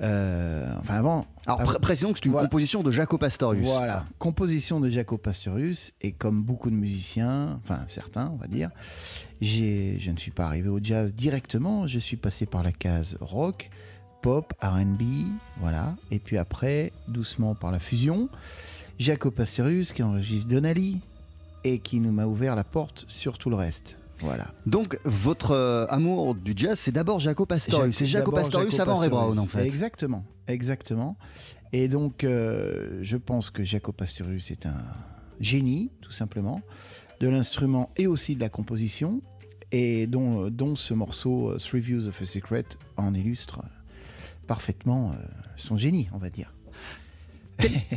Euh, 0.00 0.72
enfin, 0.80 0.94
avant. 0.94 1.26
Alors, 1.46 1.60
avant- 1.62 1.78
précisons 1.80 2.12
que 2.12 2.18
c'est 2.18 2.24
une 2.26 2.32
Voilà. 2.32 2.46
composition 2.48 2.82
de 2.82 2.90
Jaco 2.90 3.18
Pastorius. 3.18 3.66
Voilà, 3.66 4.04
composition 4.18 4.80
de 4.80 4.88
Jaco 4.88 5.18
Pastorius, 5.18 5.92
et 6.00 6.12
comme 6.12 6.42
beaucoup 6.42 6.70
de 6.70 6.74
musiciens, 6.76 7.60
enfin 7.64 7.80
certains, 7.88 8.30
on 8.32 8.36
va 8.36 8.46
dire, 8.46 8.70
je 9.40 10.10
ne 10.10 10.16
suis 10.16 10.30
pas 10.30 10.46
arrivé 10.46 10.68
au 10.68 10.78
jazz 10.82 11.14
directement, 11.14 11.86
je 11.86 11.98
suis 11.98 12.16
passé 12.16 12.46
par 12.46 12.62
la 12.62 12.72
case 12.72 13.16
rock, 13.20 13.68
pop, 14.22 14.52
RB, 14.62 15.02
voilà, 15.60 15.94
et 16.10 16.18
puis 16.18 16.36
après, 16.38 16.92
doucement 17.08 17.54
par 17.54 17.70
la 17.70 17.78
fusion, 17.78 18.28
Jaco 18.98 19.30
Pastorius 19.30 19.92
qui 19.92 20.02
enregistre 20.02 20.48
Donali, 20.48 21.00
et 21.64 21.78
qui 21.78 22.00
nous 22.00 22.12
m'a 22.12 22.24
ouvert 22.24 22.54
la 22.56 22.64
porte 22.64 23.04
sur 23.08 23.36
tout 23.36 23.50
le 23.50 23.56
reste. 23.56 23.98
Voilà. 24.20 24.48
Donc, 24.66 24.98
votre 25.04 25.52
euh, 25.52 25.86
amour 25.88 26.34
du 26.34 26.52
jazz, 26.56 26.78
c'est 26.78 26.92
d'abord 26.92 27.20
Jaco 27.20 27.46
Pastorius. 27.46 27.96
C'est 27.96 28.06
Jaco 28.06 28.30
Pastorius 28.30 28.78
avant 28.80 28.96
Ray. 28.96 29.10
Brown, 29.10 29.38
en 29.38 29.46
fait. 29.46 29.64
Exactement, 29.64 30.24
exactement. 30.46 31.16
Et 31.72 31.88
donc, 31.88 32.24
euh, 32.24 32.98
je 33.02 33.16
pense 33.16 33.50
que 33.50 33.62
Jaco 33.62 33.92
Pastorius 33.92 34.50
est 34.50 34.66
un 34.66 34.82
génie, 35.40 35.90
tout 36.00 36.12
simplement, 36.12 36.60
de 37.20 37.28
l'instrument 37.28 37.90
et 37.96 38.06
aussi 38.06 38.34
de 38.34 38.40
la 38.40 38.48
composition, 38.48 39.22
et 39.72 40.06
dont, 40.06 40.46
euh, 40.46 40.50
dont 40.50 40.76
ce 40.76 40.94
morceau 40.94 41.56
Three 41.58 41.80
Views 41.80 42.08
of 42.08 42.20
a 42.20 42.26
Secret 42.26 42.64
en 42.96 43.14
illustre 43.14 43.62
parfaitement 44.50 45.12
euh, 45.12 45.14
son 45.54 45.76
génie, 45.76 46.08
on 46.12 46.18
va 46.18 46.28
dire. 46.28 46.52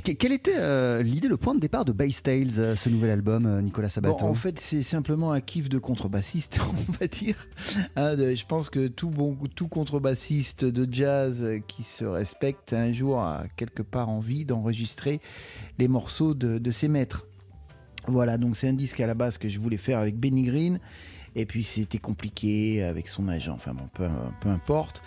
Que- 0.04 0.12
Quelle 0.12 0.32
était 0.34 0.56
euh, 0.58 1.02
l'idée, 1.04 1.28
le 1.28 1.38
point 1.38 1.56
de 1.56 1.60
départ 1.60 1.86
de 1.86 1.91
Bass 1.91 2.21
Tales, 2.23 2.60
euh, 2.60 2.76
ce 2.76 2.89
nouvel 2.89 3.10
album, 3.12 3.45
euh, 3.45 3.62
Nicolas 3.62 3.88
Bon, 3.88 3.91
Sabato 3.91 4.26
en 4.26 4.34
fait, 4.34 4.60
c'est 4.60 4.82
simplement 4.82 5.32
un 5.32 5.41
kiff 5.41 5.69
de 5.69 5.78
contrebassiste, 5.78 6.60
on 6.89 6.91
va 6.93 7.08
dire. 7.08 7.47
Hein, 7.95 8.15
de- 8.15 8.36
je 8.36 8.45
pense 8.45 8.69
que 8.69 8.88
tout, 8.88 9.10
bon, 9.10 9.38
tout 9.56 9.67
contrebassiste 9.67 10.65
de 10.65 10.91
jazz 10.91 11.45
qui 11.67 11.84
se 11.84 12.06
respecte 12.06 12.73
un 12.73 12.91
jour 12.91 13.19
a 13.19 13.45
quelque 13.56 13.82
part 13.84 14.10
envie 14.10 14.45
d'enregistrer 14.45 15.21
les 15.80 15.88
morceaux 15.88 16.34
de, 16.34 16.58
de 16.58 16.71
ses 16.71 16.88
maîtres. 16.88 17.26
Voilà, 18.08 18.38
donc 18.38 18.58
c'est 18.58 18.67
un 18.67 18.73
disque 18.73 18.99
à 18.99 19.08
la 19.08 19.13
base 19.13 19.38
que 19.38 19.47
je 19.47 19.60
voulais 19.60 19.78
faire 19.78 19.99
avec 19.99 20.17
Benny 20.17 20.43
Green. 20.43 20.80
Et 21.36 21.45
puis 21.47 21.63
c'était 21.63 21.97
compliqué 21.97 22.84
avec 22.84 23.08
son 23.08 23.28
agent, 23.28 23.54
enfin 23.56 23.73
bon, 23.73 23.88
peu, 23.93 24.08
peu 24.41 24.49
importe. 24.49 25.02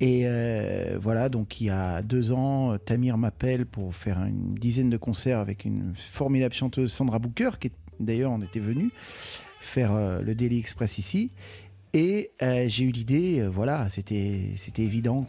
Et 0.00 0.22
euh, 0.24 0.98
voilà, 1.00 1.28
donc 1.28 1.60
il 1.60 1.68
y 1.68 1.70
a 1.70 2.02
deux 2.02 2.32
ans, 2.32 2.76
Tamir 2.78 3.16
m'appelle 3.16 3.64
pour 3.64 3.94
faire 3.94 4.22
une 4.24 4.54
dizaine 4.54 4.90
de 4.90 4.96
concerts 4.96 5.38
avec 5.38 5.64
une 5.64 5.94
formidable 5.96 6.54
chanteuse 6.54 6.92
Sandra 6.92 7.18
Booker, 7.18 7.50
qui 7.60 7.70
d'ailleurs 8.00 8.32
on 8.32 8.40
était 8.40 8.60
venu 8.60 8.90
faire 9.60 9.92
euh, 9.92 10.20
le 10.20 10.34
Daily 10.34 10.58
Express 10.58 10.98
ici. 10.98 11.30
Et 11.96 12.32
euh, 12.42 12.64
j'ai 12.66 12.82
eu 12.82 12.90
l'idée, 12.90 13.38
euh, 13.38 13.48
voilà, 13.48 13.88
c'était 13.88 14.50
c'était 14.56 14.82
évident 14.82 15.24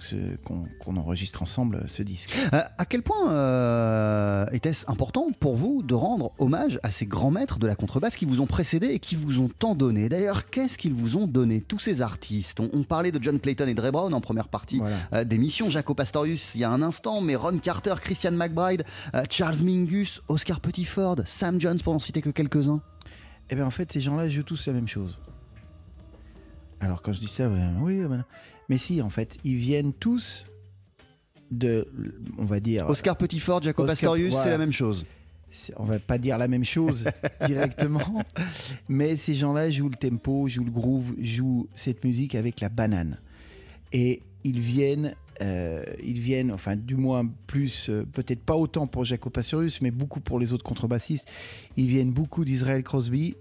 qu'on 0.81 0.97
enregistre 0.97 1.43
ensemble 1.43 1.83
ce 1.85 2.01
disque. 2.01 2.35
Euh, 2.53 2.63
à 2.79 2.85
quel 2.85 3.03
point 3.03 3.31
euh, 3.31 4.47
était-ce 4.51 4.89
important 4.89 5.27
pour 5.39 5.55
vous 5.55 5.83
de 5.83 5.93
rendre 5.93 6.31
hommage 6.39 6.79
à 6.81 6.89
ces 6.89 7.05
grands 7.05 7.29
maîtres 7.29 7.59
de 7.59 7.67
la 7.67 7.75
contrebasse 7.75 8.15
qui 8.15 8.25
vous 8.25 8.41
ont 8.41 8.47
précédé 8.47 8.87
et 8.87 8.97
qui 8.97 9.15
vous 9.15 9.41
ont 9.41 9.47
tant 9.47 9.75
donné? 9.75 10.09
D'ailleurs, 10.09 10.49
qu'est-ce 10.49 10.79
qu'ils 10.79 10.95
vous 10.95 11.17
ont 11.17 11.27
donné, 11.27 11.61
tous 11.61 11.77
ces 11.77 12.01
artistes? 12.01 12.59
On, 12.59 12.67
on 12.73 12.81
parlait 12.83 13.11
de 13.11 13.21
John 13.21 13.39
Clayton 13.39 13.67
et 13.67 13.75
Dre 13.75 13.91
Brown 13.91 14.11
en 14.11 14.21
première 14.21 14.47
partie 14.47 14.79
Voilà. 14.79 14.95
euh, 15.13 15.23
d'émission, 15.23 15.69
Jaco 15.69 15.93
Pastorius 15.93 16.55
il 16.55 16.61
y 16.61 16.63
a 16.63 16.71
un 16.71 16.81
instant, 16.81 17.21
mais 17.21 17.35
Ron 17.35 17.59
Carter, 17.59 17.93
Christian 18.01 18.31
McBride, 18.31 18.83
euh, 19.13 19.23
Charles 19.29 19.61
Mingus, 19.61 20.19
Oscar 20.29 20.59
Pettiford, 20.61 21.17
Sam 21.25 21.61
Jones 21.61 21.77
pour 21.83 21.93
n'en 21.93 21.99
citer 21.99 22.21
que 22.23 22.31
quelques-uns. 22.31 22.81
Eh 23.51 23.55
bien, 23.55 23.67
en 23.67 23.71
fait, 23.71 23.91
ces 23.93 24.01
gens-là 24.01 24.27
jouent 24.29 24.41
tous 24.41 24.65
la 24.65 24.73
même 24.73 24.87
chose. 24.87 25.19
Alors, 26.85 27.01
quand 27.01 27.11
je 27.13 27.19
dis 27.19 27.27
ça, 27.27 27.49
oui, 27.81 28.01
mais 28.69 28.77
si, 28.77 29.01
en 29.01 29.09
fait, 29.09 29.37
ils 29.43 29.55
viennent 29.55 29.91
tous 29.91 30.45
de, 31.49 31.87
on 32.37 32.45
va 32.45 32.59
dire, 32.59 32.87
Oscar 32.87 33.17
Pettiford, 33.17 33.63
Jaco 33.63 33.81
Oscar- 33.81 33.93
Pastorius, 33.93 34.35
c'est 34.35 34.51
la 34.51 34.59
même 34.59 34.71
chose. 34.71 35.03
on 35.77 35.85
va 35.85 35.97
pas 35.99 36.19
dire 36.19 36.37
la 36.37 36.47
même 36.47 36.63
chose 36.63 37.05
directement, 37.47 38.23
mais 38.87 39.15
ces 39.15 39.33
gens-là 39.33 39.71
jouent 39.71 39.89
le 39.89 39.95
tempo, 39.95 40.47
jouent 40.47 40.65
le 40.65 40.71
groove, 40.71 41.13
jouent 41.19 41.67
cette 41.73 42.03
musique 42.03 42.35
avec 42.35 42.61
la 42.61 42.69
banane. 42.69 43.17
Et 43.91 44.21
ils 44.43 44.59
viennent, 44.59 45.15
euh, 45.41 45.83
ils 46.03 46.19
viennent, 46.19 46.51
enfin 46.51 46.75
du 46.75 46.95
moins 46.95 47.27
plus, 47.47 47.89
euh, 47.89 48.03
peut-être 48.11 48.41
pas 48.43 48.55
autant 48.55 48.85
pour 48.85 49.05
Jaco 49.05 49.31
Pastorius, 49.31 49.81
mais 49.81 49.89
beaucoup 49.91 50.19
pour 50.19 50.39
les 50.39 50.53
autres 50.53 50.63
contrebassistes. 50.65 51.27
Ils 51.77 51.87
viennent 51.87 52.11
beaucoup 52.11 52.45
d'Israel 52.45 52.83
Crosby 52.83 53.35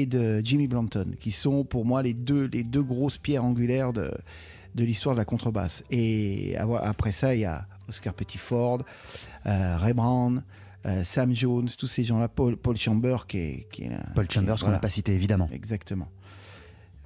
et 0.00 0.06
de 0.06 0.40
Jimmy 0.42 0.66
Blanton, 0.68 1.14
qui 1.20 1.30
sont 1.32 1.64
pour 1.64 1.84
moi 1.84 2.02
les 2.02 2.14
deux, 2.14 2.48
les 2.52 2.62
deux 2.64 2.82
grosses 2.82 3.18
pierres 3.18 3.44
angulaires 3.44 3.92
de, 3.92 4.10
de 4.74 4.84
l'histoire 4.84 5.14
de 5.14 5.20
la 5.20 5.24
contrebasse. 5.24 5.84
Et 5.90 6.56
après 6.56 7.12
ça, 7.12 7.34
il 7.34 7.40
y 7.40 7.44
a 7.44 7.66
Oscar 7.88 8.14
Pettiford, 8.14 8.82
euh, 9.46 9.76
Ray 9.78 9.92
Brown, 9.92 10.42
euh, 10.86 11.02
Sam 11.04 11.34
Jones, 11.34 11.68
tous 11.78 11.86
ces 11.86 12.04
gens-là, 12.04 12.28
Paul, 12.28 12.56
Paul 12.56 12.76
Chamber, 12.76 13.18
qui 13.28 13.38
est, 13.38 13.66
qui 13.70 13.84
est 13.84 13.92
un- 13.92 14.12
Paul 14.14 14.30
Chambers, 14.30 14.58
qu'on 14.60 14.70
n'a 14.70 14.78
pas 14.78 14.90
cité 14.90 15.14
évidemment. 15.14 15.48
Exactement. 15.52 16.08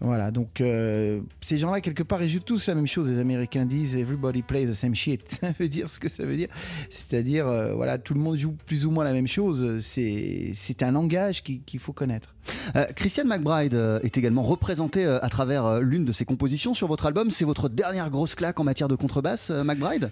Voilà, 0.01 0.31
donc 0.31 0.61
euh, 0.61 1.21
ces 1.41 1.59
gens-là, 1.59 1.81
quelque 1.81 2.05
part, 2.05 2.23
ils 2.23 2.29
jouent 2.29 2.39
tous 2.39 2.69
la 2.69 2.77
même 2.77 2.87
chose. 2.87 3.11
Les 3.11 3.19
Américains 3.19 3.67
disent 3.67 3.97
Everybody 3.97 4.43
plays 4.43 4.67
the 4.67 4.73
same 4.75 4.95
shit. 4.95 5.23
Ça 5.41 5.53
veut 5.59 5.69
dire 5.69 5.91
ce 5.91 5.99
que 5.99 6.09
ça 6.09 6.25
veut 6.25 6.37
dire. 6.37 6.49
C'est-à-dire, 6.89 7.49
euh, 7.49 7.75
voilà, 7.75 7.99
tout 7.99 8.15
le 8.15 8.21
monde 8.21 8.37
joue 8.37 8.55
plus 8.67 8.87
ou 8.87 8.93
moins 8.93 9.03
la 9.05 9.13
même 9.13 9.27
chose. 9.27 9.81
C'est 9.81 10.83
un 10.83 10.93
langage 10.93 11.43
qui- 11.43 11.61
qu'il 11.61 11.81
faut 11.81 11.93
connaître. 11.93 12.33
Euh, 12.77 12.85
Christian 12.95 13.25
McBride 13.25 13.75
est 14.05 14.17
également 14.17 14.43
représenté 14.43 15.05
euh, 15.05 15.19
à 15.21 15.29
travers 15.29 15.81
l'une 15.81 16.05
de 16.05 16.13
ses 16.13 16.25
compositions 16.25 16.75
sur 16.75 16.87
votre 16.87 17.07
album. 17.07 17.31
C'est 17.33 17.45
votre 17.45 17.69
dernière 17.69 18.09
grosse 18.11 18.37
claque 18.37 18.61
en 18.61 18.65
matière 18.65 18.87
de 18.89 18.95
contrebasse, 18.95 19.51
McBride? 19.51 20.11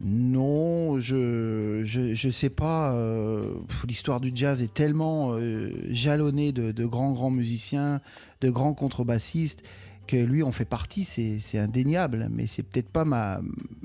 Non, 0.00 1.00
je, 1.00 1.82
je, 1.84 2.14
je 2.14 2.28
sais 2.30 2.50
pas. 2.50 2.92
euh, 2.94 3.54
L'histoire 3.88 4.20
du 4.20 4.30
jazz 4.34 4.60
est 4.62 4.72
tellement 4.74 5.32
euh, 5.32 5.70
jalonnée 5.88 6.52
de, 6.52 6.70
de 6.72 6.84
grands, 6.84 7.12
grands 7.12 7.30
musiciens, 7.30 8.00
de 8.42 8.50
grands 8.50 8.74
contrebassistes, 8.74 9.62
que 10.06 10.16
lui 10.16 10.42
en 10.42 10.52
fait 10.52 10.66
partie, 10.66 11.04
c'est 11.04 11.58
indéniable, 11.58 12.28
mais 12.30 12.46
c'est 12.46 12.62
peut-être 12.62 12.90
pas 12.90 13.04
ma, 13.04 13.40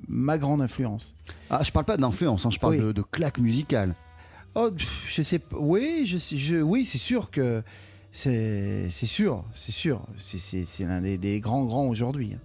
ma 0.08 0.38
grande 0.38 0.62
influence. 0.62 1.16
Ah, 1.50 1.62
je 1.64 1.72
parle 1.72 1.86
pas 1.86 1.98
d'influence, 1.98 2.46
hein, 2.46 2.50
je 2.52 2.60
parle 2.60 2.76
Oui. 2.76 2.82
de, 2.82 2.92
de 2.92 3.02
claque 3.02 3.38
musicale. 3.40 3.96
Oh, 4.54 4.70
je 5.08 5.22
sais. 5.22 5.40
Oui, 5.58 6.04
je, 6.06 6.18
je, 6.36 6.58
oui, 6.58 6.86
c'est 6.86 6.98
sûr 6.98 7.32
que 7.32 7.64
c'est 8.12 8.90
sûr, 8.90 9.44
c'est 9.54 9.72
sûr. 9.72 10.02
C'est- 10.18 10.84
l'un 10.86 11.02
des, 11.02 11.18
des 11.18 11.40
grands 11.40 11.64
grands 11.66 11.88
aujourd'hui. 11.88 12.36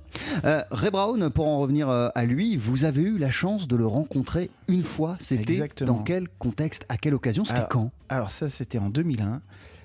Euh, 0.44 0.62
Ray 0.70 0.90
Brown, 0.90 1.30
pour 1.30 1.46
en 1.46 1.58
revenir 1.60 1.88
euh, 1.88 2.08
à 2.14 2.24
lui, 2.24 2.56
vous 2.56 2.84
avez 2.84 3.02
eu 3.02 3.18
la 3.18 3.30
chance 3.30 3.66
de 3.66 3.76
le 3.76 3.86
rencontrer 3.86 4.50
une 4.68 4.82
fois. 4.82 5.16
C'était 5.20 5.44
dans 5.86 6.02
quel 6.04 6.28
contexte, 6.38 6.84
à 6.88 6.96
quelle 6.96 7.14
occasion, 7.14 7.44
c'était 7.44 7.60
quand? 7.68 7.90
Alors 8.08 8.30
ça, 8.30 8.48
c'était 8.48 8.78
en 8.78 8.90
2001. 8.90 9.40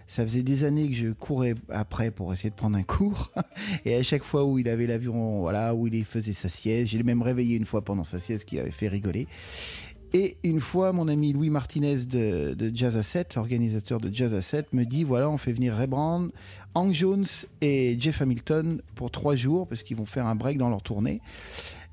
Ça 0.08 0.24
faisait 0.24 0.44
des 0.44 0.66
années 0.66 0.90
que 0.90 0.96
je 0.96 1.08
courais 1.08 1.56
après 1.70 2.12
pour 2.12 2.34
essayer 2.34 2.50
de 2.50 2.56
prendre 2.56 2.76
un 2.78 2.84
cours. 2.84 3.32
Et 3.86 3.96
à 3.96 4.04
chaque 4.04 4.24
fois 4.24 4.44
où 4.44 4.60
il 4.60 4.68
avait 4.68 4.86
l'avion, 4.86 5.40
voilà, 5.40 5.74
où 5.74 5.88
il 5.88 6.04
faisait 6.04 6.34
sa 6.34 6.50
sieste, 6.50 6.92
j'ai 6.92 7.02
même 7.02 7.22
réveillé 7.22 7.56
une 7.56 7.66
fois 7.66 7.82
pendant 7.82 8.04
sa 8.04 8.20
sieste 8.20 8.44
qui 8.44 8.60
avait 8.60 8.72
fait 8.72 8.90
rigoler. 8.90 9.28
Et 10.14 10.36
une 10.44 10.60
fois, 10.60 10.92
mon 10.92 11.08
ami 11.08 11.32
Louis 11.32 11.50
Martinez 11.50 12.06
de, 12.06 12.72
Jazz 12.74 12.98
à 12.98 13.04
7, 13.04 13.38
organisateur 13.38 14.02
de 14.02 14.14
Jazz 14.14 14.38
7, 14.38 14.74
me 14.74 14.84
dit 14.84 15.06
voilà, 15.06 15.30
on 15.30 15.38
fait 15.38 15.54
venir 15.54 15.74
Ray 15.74 15.88
Brown, 15.88 16.32
Hank 16.76 16.94
Jones 16.94 17.26
et 17.62 17.96
Jeff 17.98 18.22
Hamilton 18.22 18.82
pour 18.96 19.10
trois 19.10 19.36
jours 19.38 19.68
parce 19.68 19.84
qu'ils 19.84 19.96
vont 19.96 20.06
faire 20.06 20.26
un 20.26 20.36
break 20.36 20.58
dans 20.58 20.70
leur 20.70 20.82
tournée. 20.82 21.22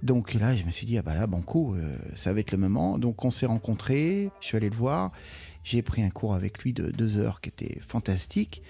Donc 0.02 0.34
là, 0.34 0.54
je 0.54 0.64
me 0.64 0.70
suis 0.70 0.86
dit, 0.86 0.98
ah 0.98 1.02
bah 1.02 1.14
là, 1.14 1.26
banco, 1.26 1.74
euh, 1.74 1.96
ça 2.14 2.32
va 2.32 2.40
être 2.40 2.50
le 2.50 2.58
moment. 2.58 2.98
Donc 2.98 3.24
on 3.24 3.30
s'est 3.30 3.46
rencontrés, 3.46 4.30
je 4.40 4.46
suis 4.46 4.56
allé 4.56 4.70
le 4.70 4.76
voir, 4.76 5.12
j'ai 5.62 5.82
pris 5.82 6.02
un 6.02 6.10
cours 6.10 6.34
avec 6.34 6.58
lui 6.62 6.72
de 6.72 6.90
deux 6.90 7.18
heures 7.18 7.40
qui 7.40 7.50
était 7.50 7.78
fantastique. 7.86 8.62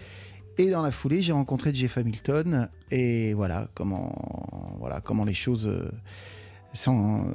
Et 0.58 0.70
dans 0.70 0.82
la 0.82 0.90
foulée, 0.90 1.22
j'ai 1.22 1.32
rencontré 1.32 1.72
Jeff 1.72 1.96
Hamilton 1.96 2.68
et 2.90 3.32
voilà 3.32 3.68
comment, 3.74 4.76
voilà 4.78 5.00
comment 5.00 5.24
les 5.24 5.34
choses 5.34 5.68
euh, 5.68 5.90
s'en- 6.78 7.26
euh, 7.26 7.32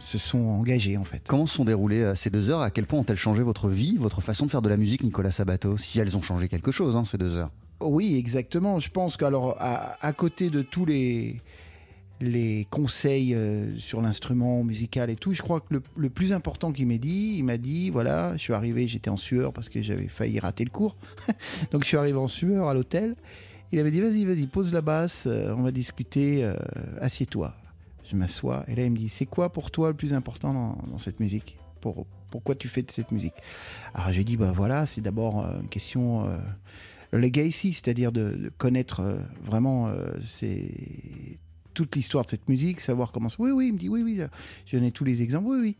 se 0.00 0.18
sont 0.18 0.38
engagées 0.46 0.96
en 0.96 1.04
fait. 1.04 1.22
Comment 1.26 1.46
se 1.46 1.54
sont 1.56 1.64
déroulées 1.64 2.02
euh, 2.02 2.14
ces 2.14 2.30
deux 2.30 2.50
heures? 2.50 2.60
À 2.60 2.70
quel 2.70 2.86
point 2.86 3.00
ont-elles 3.00 3.16
changé 3.16 3.42
votre 3.42 3.68
vie, 3.68 3.96
votre 3.98 4.20
façon 4.20 4.46
de 4.46 4.50
faire 4.50 4.62
de 4.62 4.68
la 4.68 4.76
musique, 4.76 5.02
Nicolas 5.02 5.32
Sabato? 5.32 5.76
Si 5.76 5.98
elles 5.98 6.16
ont 6.16 6.22
changé 6.22 6.48
quelque 6.48 6.70
chose, 6.70 6.94
hein, 6.96 7.04
ces 7.04 7.18
deux 7.18 7.34
heures. 7.34 7.50
Oui, 7.80 8.16
exactement. 8.16 8.78
Je 8.78 8.90
pense 8.90 9.16
qu'alors, 9.16 9.56
à, 9.60 9.96
à 10.04 10.12
côté 10.12 10.50
de 10.50 10.62
tous 10.62 10.84
les, 10.84 11.36
les 12.20 12.66
conseils 12.70 13.34
euh, 13.34 13.78
sur 13.78 14.00
l'instrument 14.02 14.64
musical 14.64 15.10
et 15.10 15.16
tout. 15.16 15.32
Je 15.32 15.42
crois 15.42 15.60
que 15.60 15.74
le, 15.74 15.82
le 15.96 16.10
plus 16.10 16.32
important 16.32 16.72
qu'il 16.72 16.86
m'ait 16.88 16.98
dit, 16.98 17.34
il 17.38 17.44
m'a 17.44 17.56
dit 17.56 17.90
voilà, 17.90 18.32
je 18.34 18.38
suis 18.42 18.52
arrivé, 18.52 18.86
j'étais 18.88 19.10
en 19.10 19.16
sueur 19.16 19.52
parce 19.52 19.68
que 19.68 19.80
j'avais 19.80 20.08
failli 20.08 20.40
rater 20.40 20.64
le 20.64 20.70
cours. 20.70 20.96
Donc 21.72 21.82
je 21.82 21.88
suis 21.88 21.96
arrivé 21.96 22.18
en 22.18 22.26
sueur 22.28 22.68
à 22.68 22.74
l'hôtel. 22.74 23.14
Il 23.70 23.78
avait 23.78 23.90
dit 23.90 24.00
vas-y, 24.00 24.24
vas-y, 24.24 24.46
pose 24.46 24.72
la 24.72 24.80
basse, 24.80 25.24
euh, 25.26 25.54
on 25.56 25.62
va 25.62 25.70
discuter, 25.70 26.42
euh, 26.42 26.54
assieds-toi. 27.00 27.54
Je 28.08 28.16
m'assois 28.16 28.64
et 28.68 28.74
là 28.74 28.84
il 28.84 28.90
me 28.90 28.96
dit 28.96 29.08
c'est 29.08 29.26
quoi 29.26 29.52
pour 29.52 29.70
toi 29.70 29.88
le 29.88 29.94
plus 29.94 30.14
important 30.14 30.76
dans, 30.86 30.98
cette 30.98 31.20
musique? 31.20 31.58
Pour, 31.80 32.06
Pourquoi 32.30 32.54
tu 32.54 32.66
fais 32.66 32.82
de 32.82 32.90
cette 32.90 33.12
musique? 33.12 33.34
Alors 33.94 34.10
j'ai 34.10 34.24
dit 34.24 34.36
bah 34.36 34.52
voilà, 34.54 34.86
c'est 34.86 35.00
d'abord 35.00 35.44
euh, 35.44 35.60
une 35.60 35.68
question 35.68 36.24
euh, 36.24 36.38
le 37.10 37.18
legacy, 37.18 37.72
c'est-à-dire 37.72 38.12
de, 38.12 38.52
connaître 38.58 39.00
euh, 39.00 39.18
vraiment 39.44 39.88
euh, 39.88 40.12
toute 41.74 41.96
l'histoire 41.96 42.24
de 42.24 42.30
cette 42.30 42.48
musique, 42.48 42.80
savoir 42.80 43.12
comment 43.12 43.28
ça. 43.28 43.36
Oui, 43.38 43.50
oui, 43.50 43.68
il 43.68 43.72
me 43.74 43.78
dit 43.78 43.88
oui, 43.88 44.02
oui, 44.02 44.20
je 44.66 44.76
donnais 44.76 44.90
tous 44.90 45.04
les 45.04 45.22
exemples, 45.22 45.48
oui, 45.48 45.58
oui. 45.60 45.76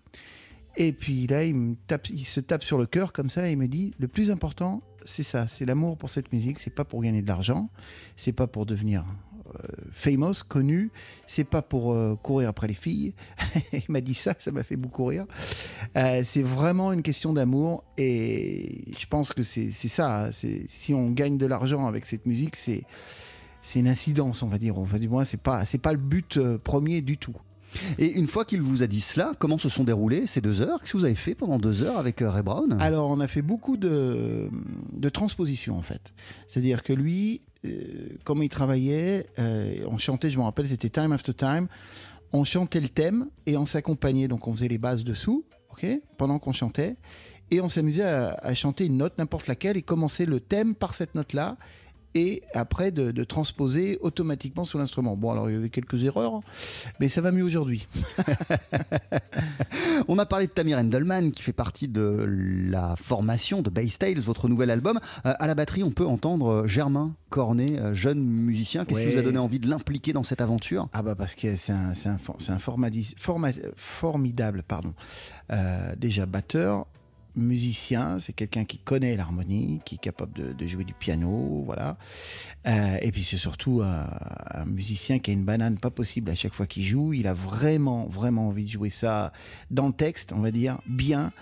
Et 0.76 0.92
puis 0.92 1.26
là, 1.26 1.44
il, 1.44 1.54
me 1.54 1.74
tape, 1.86 2.08
il 2.08 2.24
se 2.24 2.40
tape 2.40 2.62
sur 2.62 2.78
le 2.78 2.86
cœur 2.86 3.12
comme 3.12 3.30
ça 3.30 3.48
et 3.48 3.52
il 3.52 3.58
me 3.58 3.66
dit 3.66 3.94
le 3.98 4.06
plus 4.06 4.30
important, 4.30 4.80
c'est 5.04 5.24
ça, 5.24 5.48
c'est 5.48 5.64
l'amour 5.64 5.98
pour 5.98 6.08
cette 6.08 6.32
musique. 6.32 6.60
C'est 6.60 6.70
pas 6.70 6.84
pour 6.84 7.02
gagner 7.02 7.20
de 7.20 7.26
l'argent, 7.26 7.68
c'est 8.16 8.32
pas 8.32 8.46
pour 8.46 8.64
devenir 8.64 9.04
famous, 9.92 10.34
connu, 10.46 10.90
c'est 11.26 11.44
pas 11.44 11.62
pour 11.62 11.92
euh, 11.92 12.16
courir 12.22 12.48
après 12.48 12.68
les 12.68 12.74
filles. 12.74 13.14
il 13.72 13.84
m'a 13.88 14.00
dit 14.00 14.14
ça, 14.14 14.34
ça 14.38 14.52
m'a 14.52 14.62
fait 14.62 14.76
beaucoup 14.76 15.06
rire. 15.06 15.26
Euh, 15.96 16.22
c'est 16.24 16.42
vraiment 16.42 16.92
une 16.92 17.02
question 17.02 17.32
d'amour 17.32 17.84
et 17.96 18.84
je 18.98 19.06
pense 19.06 19.32
que 19.32 19.42
c'est 19.42 19.70
ça. 19.72 20.26
hein. 20.26 20.30
Si 20.32 20.94
on 20.94 21.10
gagne 21.10 21.38
de 21.38 21.46
l'argent 21.46 21.86
avec 21.86 22.04
cette 22.04 22.26
musique, 22.26 22.56
c'est 22.56 22.84
une 23.74 23.88
incidence, 23.88 24.42
on 24.42 24.48
va 24.48 24.58
dire. 24.58 24.78
On 24.78 24.84
va 24.84 24.98
dire, 24.98 25.10
moi, 25.10 25.24
c'est 25.24 25.40
pas 25.40 25.64
c'est 25.64 25.78
pas 25.78 25.92
le 25.92 25.98
but 25.98 26.36
euh, 26.36 26.58
premier 26.58 27.00
du 27.00 27.18
tout. 27.18 27.36
Et 27.98 28.12
une 28.12 28.28
fois 28.28 28.44
qu'il 28.44 28.62
vous 28.62 28.82
a 28.82 28.86
dit 28.86 29.00
cela, 29.00 29.32
comment 29.38 29.58
se 29.58 29.68
sont 29.68 29.84
déroulées 29.84 30.26
ces 30.26 30.40
deux 30.40 30.60
heures? 30.60 30.80
Qu'est-ce 30.80 30.92
que 30.92 30.98
vous 30.98 31.04
avez 31.04 31.14
fait 31.14 31.34
pendant 31.34 31.58
deux 31.58 31.82
heures 31.82 31.98
avec 31.98 32.22
euh, 32.22 32.30
Ray 32.30 32.42
Brown? 32.42 32.76
Alors, 32.80 33.10
on 33.10 33.20
a 33.20 33.28
fait 33.28 33.42
beaucoup 33.42 33.76
de, 33.76 34.48
transpositions, 35.12 35.76
en 35.76 35.82
fait. 35.82 36.12
C'est-à-dire 36.46 36.82
que 36.82 36.92
lui, 36.92 37.42
euh, 37.64 37.70
comme 38.24 38.42
il 38.42 38.48
travaillait, 38.48 39.26
euh, 39.38 39.84
on 39.86 39.98
chantait, 39.98 40.30
je 40.30 40.38
me 40.38 40.44
rappelle, 40.44 40.68
c'était 40.68 40.90
Time 40.90 41.12
After 41.12 41.34
Time. 41.34 41.68
On 42.32 42.44
chantait 42.44 42.80
le 42.80 42.88
thème 42.88 43.28
et 43.46 43.56
on 43.56 43.64
s'accompagnait. 43.64 44.28
Donc, 44.28 44.46
on 44.46 44.52
faisait 44.52 44.68
les 44.68 44.78
bases 44.78 45.04
dessous, 45.04 45.44
ok, 45.72 45.86
pendant 46.16 46.38
qu'on 46.38 46.52
chantait. 46.52 46.96
Et 47.50 47.62
on 47.62 47.68
s'amusait 47.68 48.02
à, 48.02 48.34
à 48.42 48.54
chanter 48.54 48.84
une 48.84 48.98
note, 48.98 49.16
n'importe 49.18 49.46
laquelle, 49.46 49.76
et 49.78 49.82
commencer 49.82 50.26
le 50.26 50.40
thème 50.40 50.74
par 50.74 50.94
cette 50.94 51.14
note-là. 51.14 51.56
Et 52.20 52.42
après, 52.52 52.90
de, 52.90 53.12
de 53.12 53.22
transposer 53.22 53.96
automatiquement 54.00 54.64
sur 54.64 54.80
l'instrument. 54.80 55.14
Bon, 55.16 55.30
alors, 55.30 55.48
il 55.48 55.52
y 55.54 55.56
avait 55.56 55.68
quelques 55.70 56.02
erreurs, 56.02 56.40
mais 56.98 57.08
ça 57.08 57.20
va 57.20 57.30
mieux 57.30 57.44
aujourd'hui. 57.44 57.86
On 60.08 60.18
a 60.18 60.26
parlé 60.26 60.46
de 60.48 60.50
Tamir 60.52 60.78
Endelman 60.78 61.30
qui 61.30 61.42
fait 61.42 61.52
partie 61.52 61.86
de 61.86 62.24
la 62.68 62.96
formation 62.96 63.62
de 63.62 63.70
Bass 63.70 63.98
Tales, 63.98 64.18
votre 64.18 64.48
nouvel 64.48 64.70
album. 64.70 64.98
Euh, 65.26 65.34
à 65.38 65.46
la 65.46 65.54
batterie, 65.54 65.84
on 65.84 65.90
peut 65.92 66.06
entendre 66.06 66.48
euh, 66.48 66.66
Germain 66.66 67.14
Cornet, 67.30 67.78
euh, 67.78 67.94
jeune 67.94 68.20
musicien. 68.20 68.84
Qu'est-ce 68.84 69.02
qui 69.02 69.10
vous 69.12 69.18
a 69.18 69.22
donné 69.22 69.38
envie 69.38 69.60
de 69.60 69.68
l'impliquer 69.68 70.12
dans 70.12 70.24
cette 70.24 70.40
aventure? 70.40 70.88
Ah 70.92 71.02
bah 71.02 71.14
parce 71.14 71.34
que 71.36 71.54
c'est 71.56 71.72
un, 71.72 71.92
un, 72.06 72.18
for- 72.18 72.36
c'est 72.40 72.52
un 72.52 72.56
formadi- 72.58 73.14
forma- 73.16 73.52
formidable, 73.76 74.64
pardon. 74.66 74.92
Euh, 75.52 75.94
déjà 75.96 76.26
batteur, 76.26 76.86
musicien, 77.38 78.18
c'est 78.18 78.32
quelqu'un 78.32 78.64
qui 78.64 78.78
connaît 78.78 79.16
l'harmonie, 79.16 79.80
qui 79.84 79.96
est 79.96 79.98
capable 79.98 80.56
de, 80.56 80.66
jouer 80.66 80.84
du 80.84 80.94
piano, 80.94 81.62
voilà. 81.64 81.96
Euh, 82.66 82.98
et 83.00 83.10
puis 83.12 83.22
c'est 83.22 83.36
surtout 83.36 83.82
un, 83.82 84.64
musicien 84.66 85.18
qui 85.18 85.30
a 85.30 85.34
une 85.34 85.44
banane 85.44 85.78
pas 85.78 85.90
possible 85.90 86.30
à 86.30 86.34
chaque 86.34 86.54
fois 86.54 86.66
qu'il 86.66 86.82
joue. 86.82 87.12
Il 87.12 87.26
a 87.26 87.34
vraiment, 87.34 88.06
vraiment 88.06 88.48
envie 88.48 88.64
de 88.64 88.70
jouer 88.70 88.90
ça 88.90 89.32
dans 89.70 89.86
le 89.86 89.92
texte, 89.92 90.32
on 90.32 90.40
va 90.40 90.50
dire, 90.50 90.78
bien. 90.86 91.32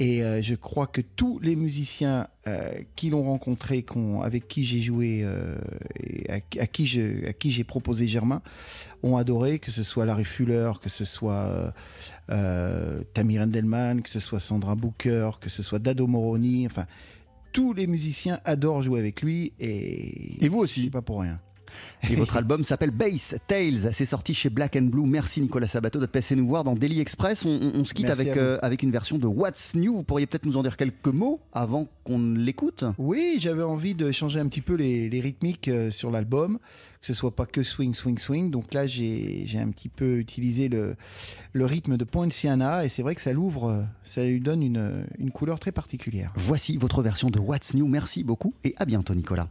Et 0.00 0.22
euh, 0.22 0.40
je 0.40 0.54
crois 0.54 0.86
que 0.86 1.00
tous 1.00 1.40
les 1.40 1.56
musiciens 1.56 2.28
euh, 2.46 2.72
qui 2.94 3.10
l'ont 3.10 3.24
rencontré, 3.24 3.84
avec 4.22 4.46
qui 4.46 4.64
j'ai 4.64 4.80
joué, 4.80 5.22
euh, 5.24 5.56
et 5.98 6.30
à, 6.30 6.40
qui 6.40 6.60
à 6.60 7.32
qui 7.32 7.50
j'ai 7.50 7.64
proposé 7.64 8.06
Germain, 8.06 8.42
ont 9.02 9.16
adoré, 9.16 9.58
que 9.58 9.72
ce 9.72 9.82
soit 9.82 10.04
Larry 10.06 10.24
Fuller, 10.24 10.72
que 10.80 10.88
ce 10.88 11.04
soit 11.04 11.72
euh, 12.30 13.02
Tamir 13.14 13.42
Endelman, 13.42 14.02
que 14.02 14.10
ce 14.10 14.20
soit 14.20 14.40
Sandra 14.40 14.74
Booker, 14.74 15.32
que 15.40 15.48
ce 15.48 15.62
soit 15.62 15.78
Dado 15.78 16.06
Moroni, 16.06 16.66
enfin, 16.66 16.86
tous 17.52 17.72
les 17.72 17.86
musiciens 17.86 18.40
adorent 18.44 18.82
jouer 18.82 19.00
avec 19.00 19.22
lui 19.22 19.52
et, 19.58 20.44
Et 20.44 20.48
vous 20.48 20.58
aussi. 20.58 20.84
c'est 20.84 20.90
pas 20.90 21.02
pour 21.02 21.20
rien. 21.20 21.40
Et 22.08 22.16
votre 22.16 22.36
album 22.36 22.64
s'appelle 22.64 22.90
Bass 22.90 23.34
Tales. 23.46 23.90
C'est 23.92 24.06
sorti 24.06 24.34
chez 24.34 24.50
Black 24.50 24.76
and 24.76 24.82
Blue. 24.82 25.06
Merci 25.06 25.40
Nicolas 25.40 25.68
Sabato 25.68 25.98
d'être 26.00 26.10
passé 26.12 26.36
nous 26.36 26.46
voir 26.46 26.64
dans 26.64 26.74
Daily 26.74 27.00
Express. 27.00 27.44
On, 27.44 27.50
on- 27.50 27.80
on 27.80 27.84
se 27.84 27.94
quitte 27.94 28.06
Merci 28.06 28.22
avec, 28.22 28.36
euh, 28.36 28.58
avec 28.62 28.82
une 28.82 28.90
version 28.90 29.18
de 29.18 29.26
What's 29.26 29.74
New. 29.74 29.94
Vous 29.94 30.02
pourriez 30.02 30.26
peut-être 30.26 30.46
nous 30.46 30.56
en 30.56 30.62
dire 30.62 30.76
quelques 30.76 31.06
mots 31.08 31.40
avant 31.52 31.86
qu'on 32.04 32.18
l'écoute 32.34 32.84
Oui, 32.98 33.36
j'avais 33.38 33.62
envie 33.62 33.94
de 33.94 34.10
changer 34.12 34.40
un 34.40 34.46
petit 34.46 34.60
peu 34.60 34.74
les, 34.74 35.08
les 35.08 35.20
rythmiques 35.20 35.68
euh, 35.68 35.90
sur 35.90 36.10
l'album, 36.10 36.58
que 37.00 37.06
ce 37.06 37.14
soit 37.14 37.34
pas 37.34 37.46
que 37.46 37.62
swing, 37.62 37.94
swing, 37.94 38.18
swing. 38.18 38.50
Donc 38.50 38.72
là, 38.74 38.86
j'ai 38.86 39.44
j'ai 39.46 39.58
un 39.58 39.68
petit 39.70 39.88
peu 39.88 40.18
utilisé 40.18 40.68
le, 40.68 40.96
le 41.52 41.64
rythme 41.64 41.96
de 41.96 42.04
Poinciana 42.04 42.84
et 42.84 42.88
c'est 42.88 43.02
vrai 43.02 43.14
que 43.14 43.20
ça 43.20 43.32
l'ouvre, 43.32 43.68
euh, 43.68 43.82
ça 44.04 44.24
lui 44.24 44.40
donne 44.40 44.62
une, 44.62 45.04
une 45.18 45.30
couleur 45.30 45.58
très 45.60 45.72
particulière. 45.72 46.32
Voici 46.36 46.76
votre 46.76 47.02
version 47.02 47.28
de 47.28 47.38
What's 47.38 47.74
New. 47.74 47.86
Merci 47.86 48.24
beaucoup 48.24 48.54
et 48.64 48.74
à 48.78 48.84
bientôt 48.84 49.14
Nicolas. 49.14 49.48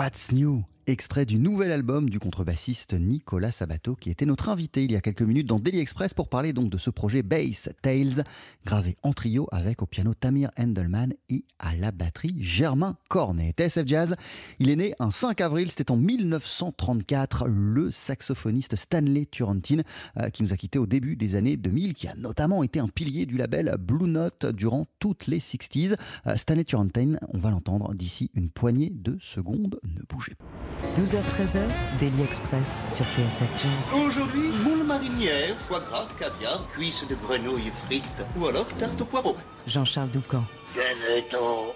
What's 0.00 0.32
New 0.32 0.64
Extrait 0.90 1.24
du 1.24 1.38
nouvel 1.38 1.70
album 1.70 2.10
du 2.10 2.18
contrebassiste 2.18 2.94
Nicolas 2.94 3.52
Sabato, 3.52 3.94
qui 3.94 4.10
était 4.10 4.26
notre 4.26 4.48
invité 4.48 4.82
il 4.82 4.90
y 4.90 4.96
a 4.96 5.00
quelques 5.00 5.22
minutes 5.22 5.46
dans 5.46 5.60
Daily 5.60 5.78
Express 5.78 6.14
pour 6.14 6.28
parler 6.28 6.52
donc 6.52 6.68
de 6.68 6.78
ce 6.78 6.90
projet 6.90 7.22
Bass 7.22 7.70
Tales, 7.80 8.24
gravé 8.66 8.96
en 9.04 9.12
trio 9.12 9.46
avec 9.52 9.82
au 9.82 9.86
piano 9.86 10.14
Tamir 10.14 10.50
Endelman 10.58 11.14
et 11.28 11.44
à 11.60 11.76
la 11.76 11.92
batterie 11.92 12.34
Germain 12.40 12.96
Cornet. 13.08 13.54
TSF 13.56 13.86
Jazz, 13.86 14.16
il 14.58 14.68
est 14.68 14.74
né 14.74 14.92
un 14.98 15.12
5 15.12 15.40
avril, 15.40 15.70
c'était 15.70 15.92
en 15.92 15.96
1934, 15.96 17.46
le 17.46 17.92
saxophoniste 17.92 18.74
Stanley 18.74 19.26
Turrentine, 19.26 19.84
euh, 20.16 20.28
qui 20.30 20.42
nous 20.42 20.52
a 20.52 20.56
quittés 20.56 20.80
au 20.80 20.86
début 20.86 21.14
des 21.14 21.36
années 21.36 21.56
2000, 21.56 21.94
qui 21.94 22.08
a 22.08 22.16
notamment 22.16 22.64
été 22.64 22.80
un 22.80 22.88
pilier 22.88 23.26
du 23.26 23.36
label 23.36 23.76
Blue 23.78 24.08
Note 24.08 24.46
durant 24.46 24.88
toutes 24.98 25.28
les 25.28 25.38
60s. 25.38 25.94
Euh, 26.26 26.36
Stanley 26.36 26.64
Turrentine, 26.64 27.20
on 27.28 27.38
va 27.38 27.50
l'entendre 27.50 27.94
d'ici 27.94 28.32
une 28.34 28.50
poignée 28.50 28.90
de 28.92 29.18
secondes, 29.20 29.78
ne 29.84 30.02
bougez 30.08 30.34
pas. 30.34 30.79
12h-13h, 30.96 31.60
Daily 31.98 32.22
Express 32.22 32.84
sur 32.90 33.04
TSF 33.06 33.50
Jazz. 33.58 34.06
Aujourd'hui, 34.06 34.48
moule 34.64 34.84
marinière, 34.84 35.56
foie 35.58 35.80
gras, 35.80 36.08
caviar, 36.18 36.66
cuisses 36.74 37.06
de 37.08 37.14
grenouille 37.26 37.70
frites 37.86 38.26
ou 38.38 38.46
alors 38.46 38.66
tarte 38.78 39.00
au 39.00 39.04
poireau. 39.04 39.36
Jean-Charles 39.66 40.10
Doucan. 40.10 40.44
Venez-t'en 40.74 41.74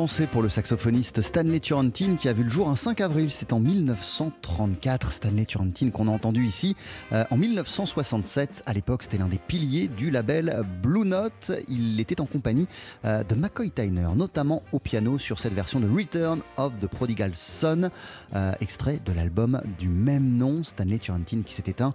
pensée 0.00 0.26
pour 0.26 0.40
le 0.40 0.48
saxophoniste 0.48 1.20
Stanley 1.20 1.60
Turrentine 1.60 2.16
qui 2.16 2.30
a 2.30 2.32
vu 2.32 2.42
le 2.42 2.48
jour 2.48 2.70
un 2.70 2.74
5 2.74 3.02
avril, 3.02 3.28
c'était 3.28 3.52
en 3.52 3.60
1934. 3.60 5.12
Stanley 5.12 5.44
Turrentine 5.44 5.90
qu'on 5.90 6.08
a 6.08 6.10
entendu 6.10 6.46
ici 6.46 6.74
euh, 7.12 7.26
en 7.30 7.36
1967. 7.36 8.62
À 8.64 8.72
l'époque, 8.72 9.02
c'était 9.02 9.18
l'un 9.18 9.28
des 9.28 9.36
piliers 9.36 9.88
du 9.88 10.10
label 10.10 10.62
Blue 10.82 11.04
Note. 11.04 11.52
Il 11.68 12.00
était 12.00 12.18
en 12.22 12.24
compagnie 12.24 12.66
euh, 13.04 13.22
de 13.24 13.34
McCoy 13.34 13.70
Tyner, 13.70 14.08
notamment 14.16 14.62
au 14.72 14.78
piano 14.78 15.18
sur 15.18 15.38
cette 15.38 15.52
version 15.52 15.80
de 15.80 15.86
Return 15.86 16.40
of 16.56 16.72
the 16.80 16.86
Prodigal 16.86 17.32
Son, 17.34 17.90
euh, 18.34 18.52
extrait 18.62 19.00
de 19.04 19.12
l'album 19.12 19.60
du 19.78 19.88
même 19.88 20.38
nom. 20.38 20.64
Stanley 20.64 20.96
Turrentine 20.96 21.44
qui 21.44 21.52
s'est 21.52 21.64
éteint 21.66 21.92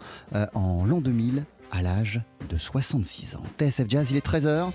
en 0.54 0.86
l'an 0.86 1.02
2000 1.02 1.44
à 1.72 1.82
l'âge 1.82 2.22
de 2.52 2.60
66 2.60 3.36
ans. 3.36 3.44
TSF 3.58 3.90
Jazz, 3.90 4.12
il 4.12 4.18
est 4.18 4.26
13h. 4.26 4.70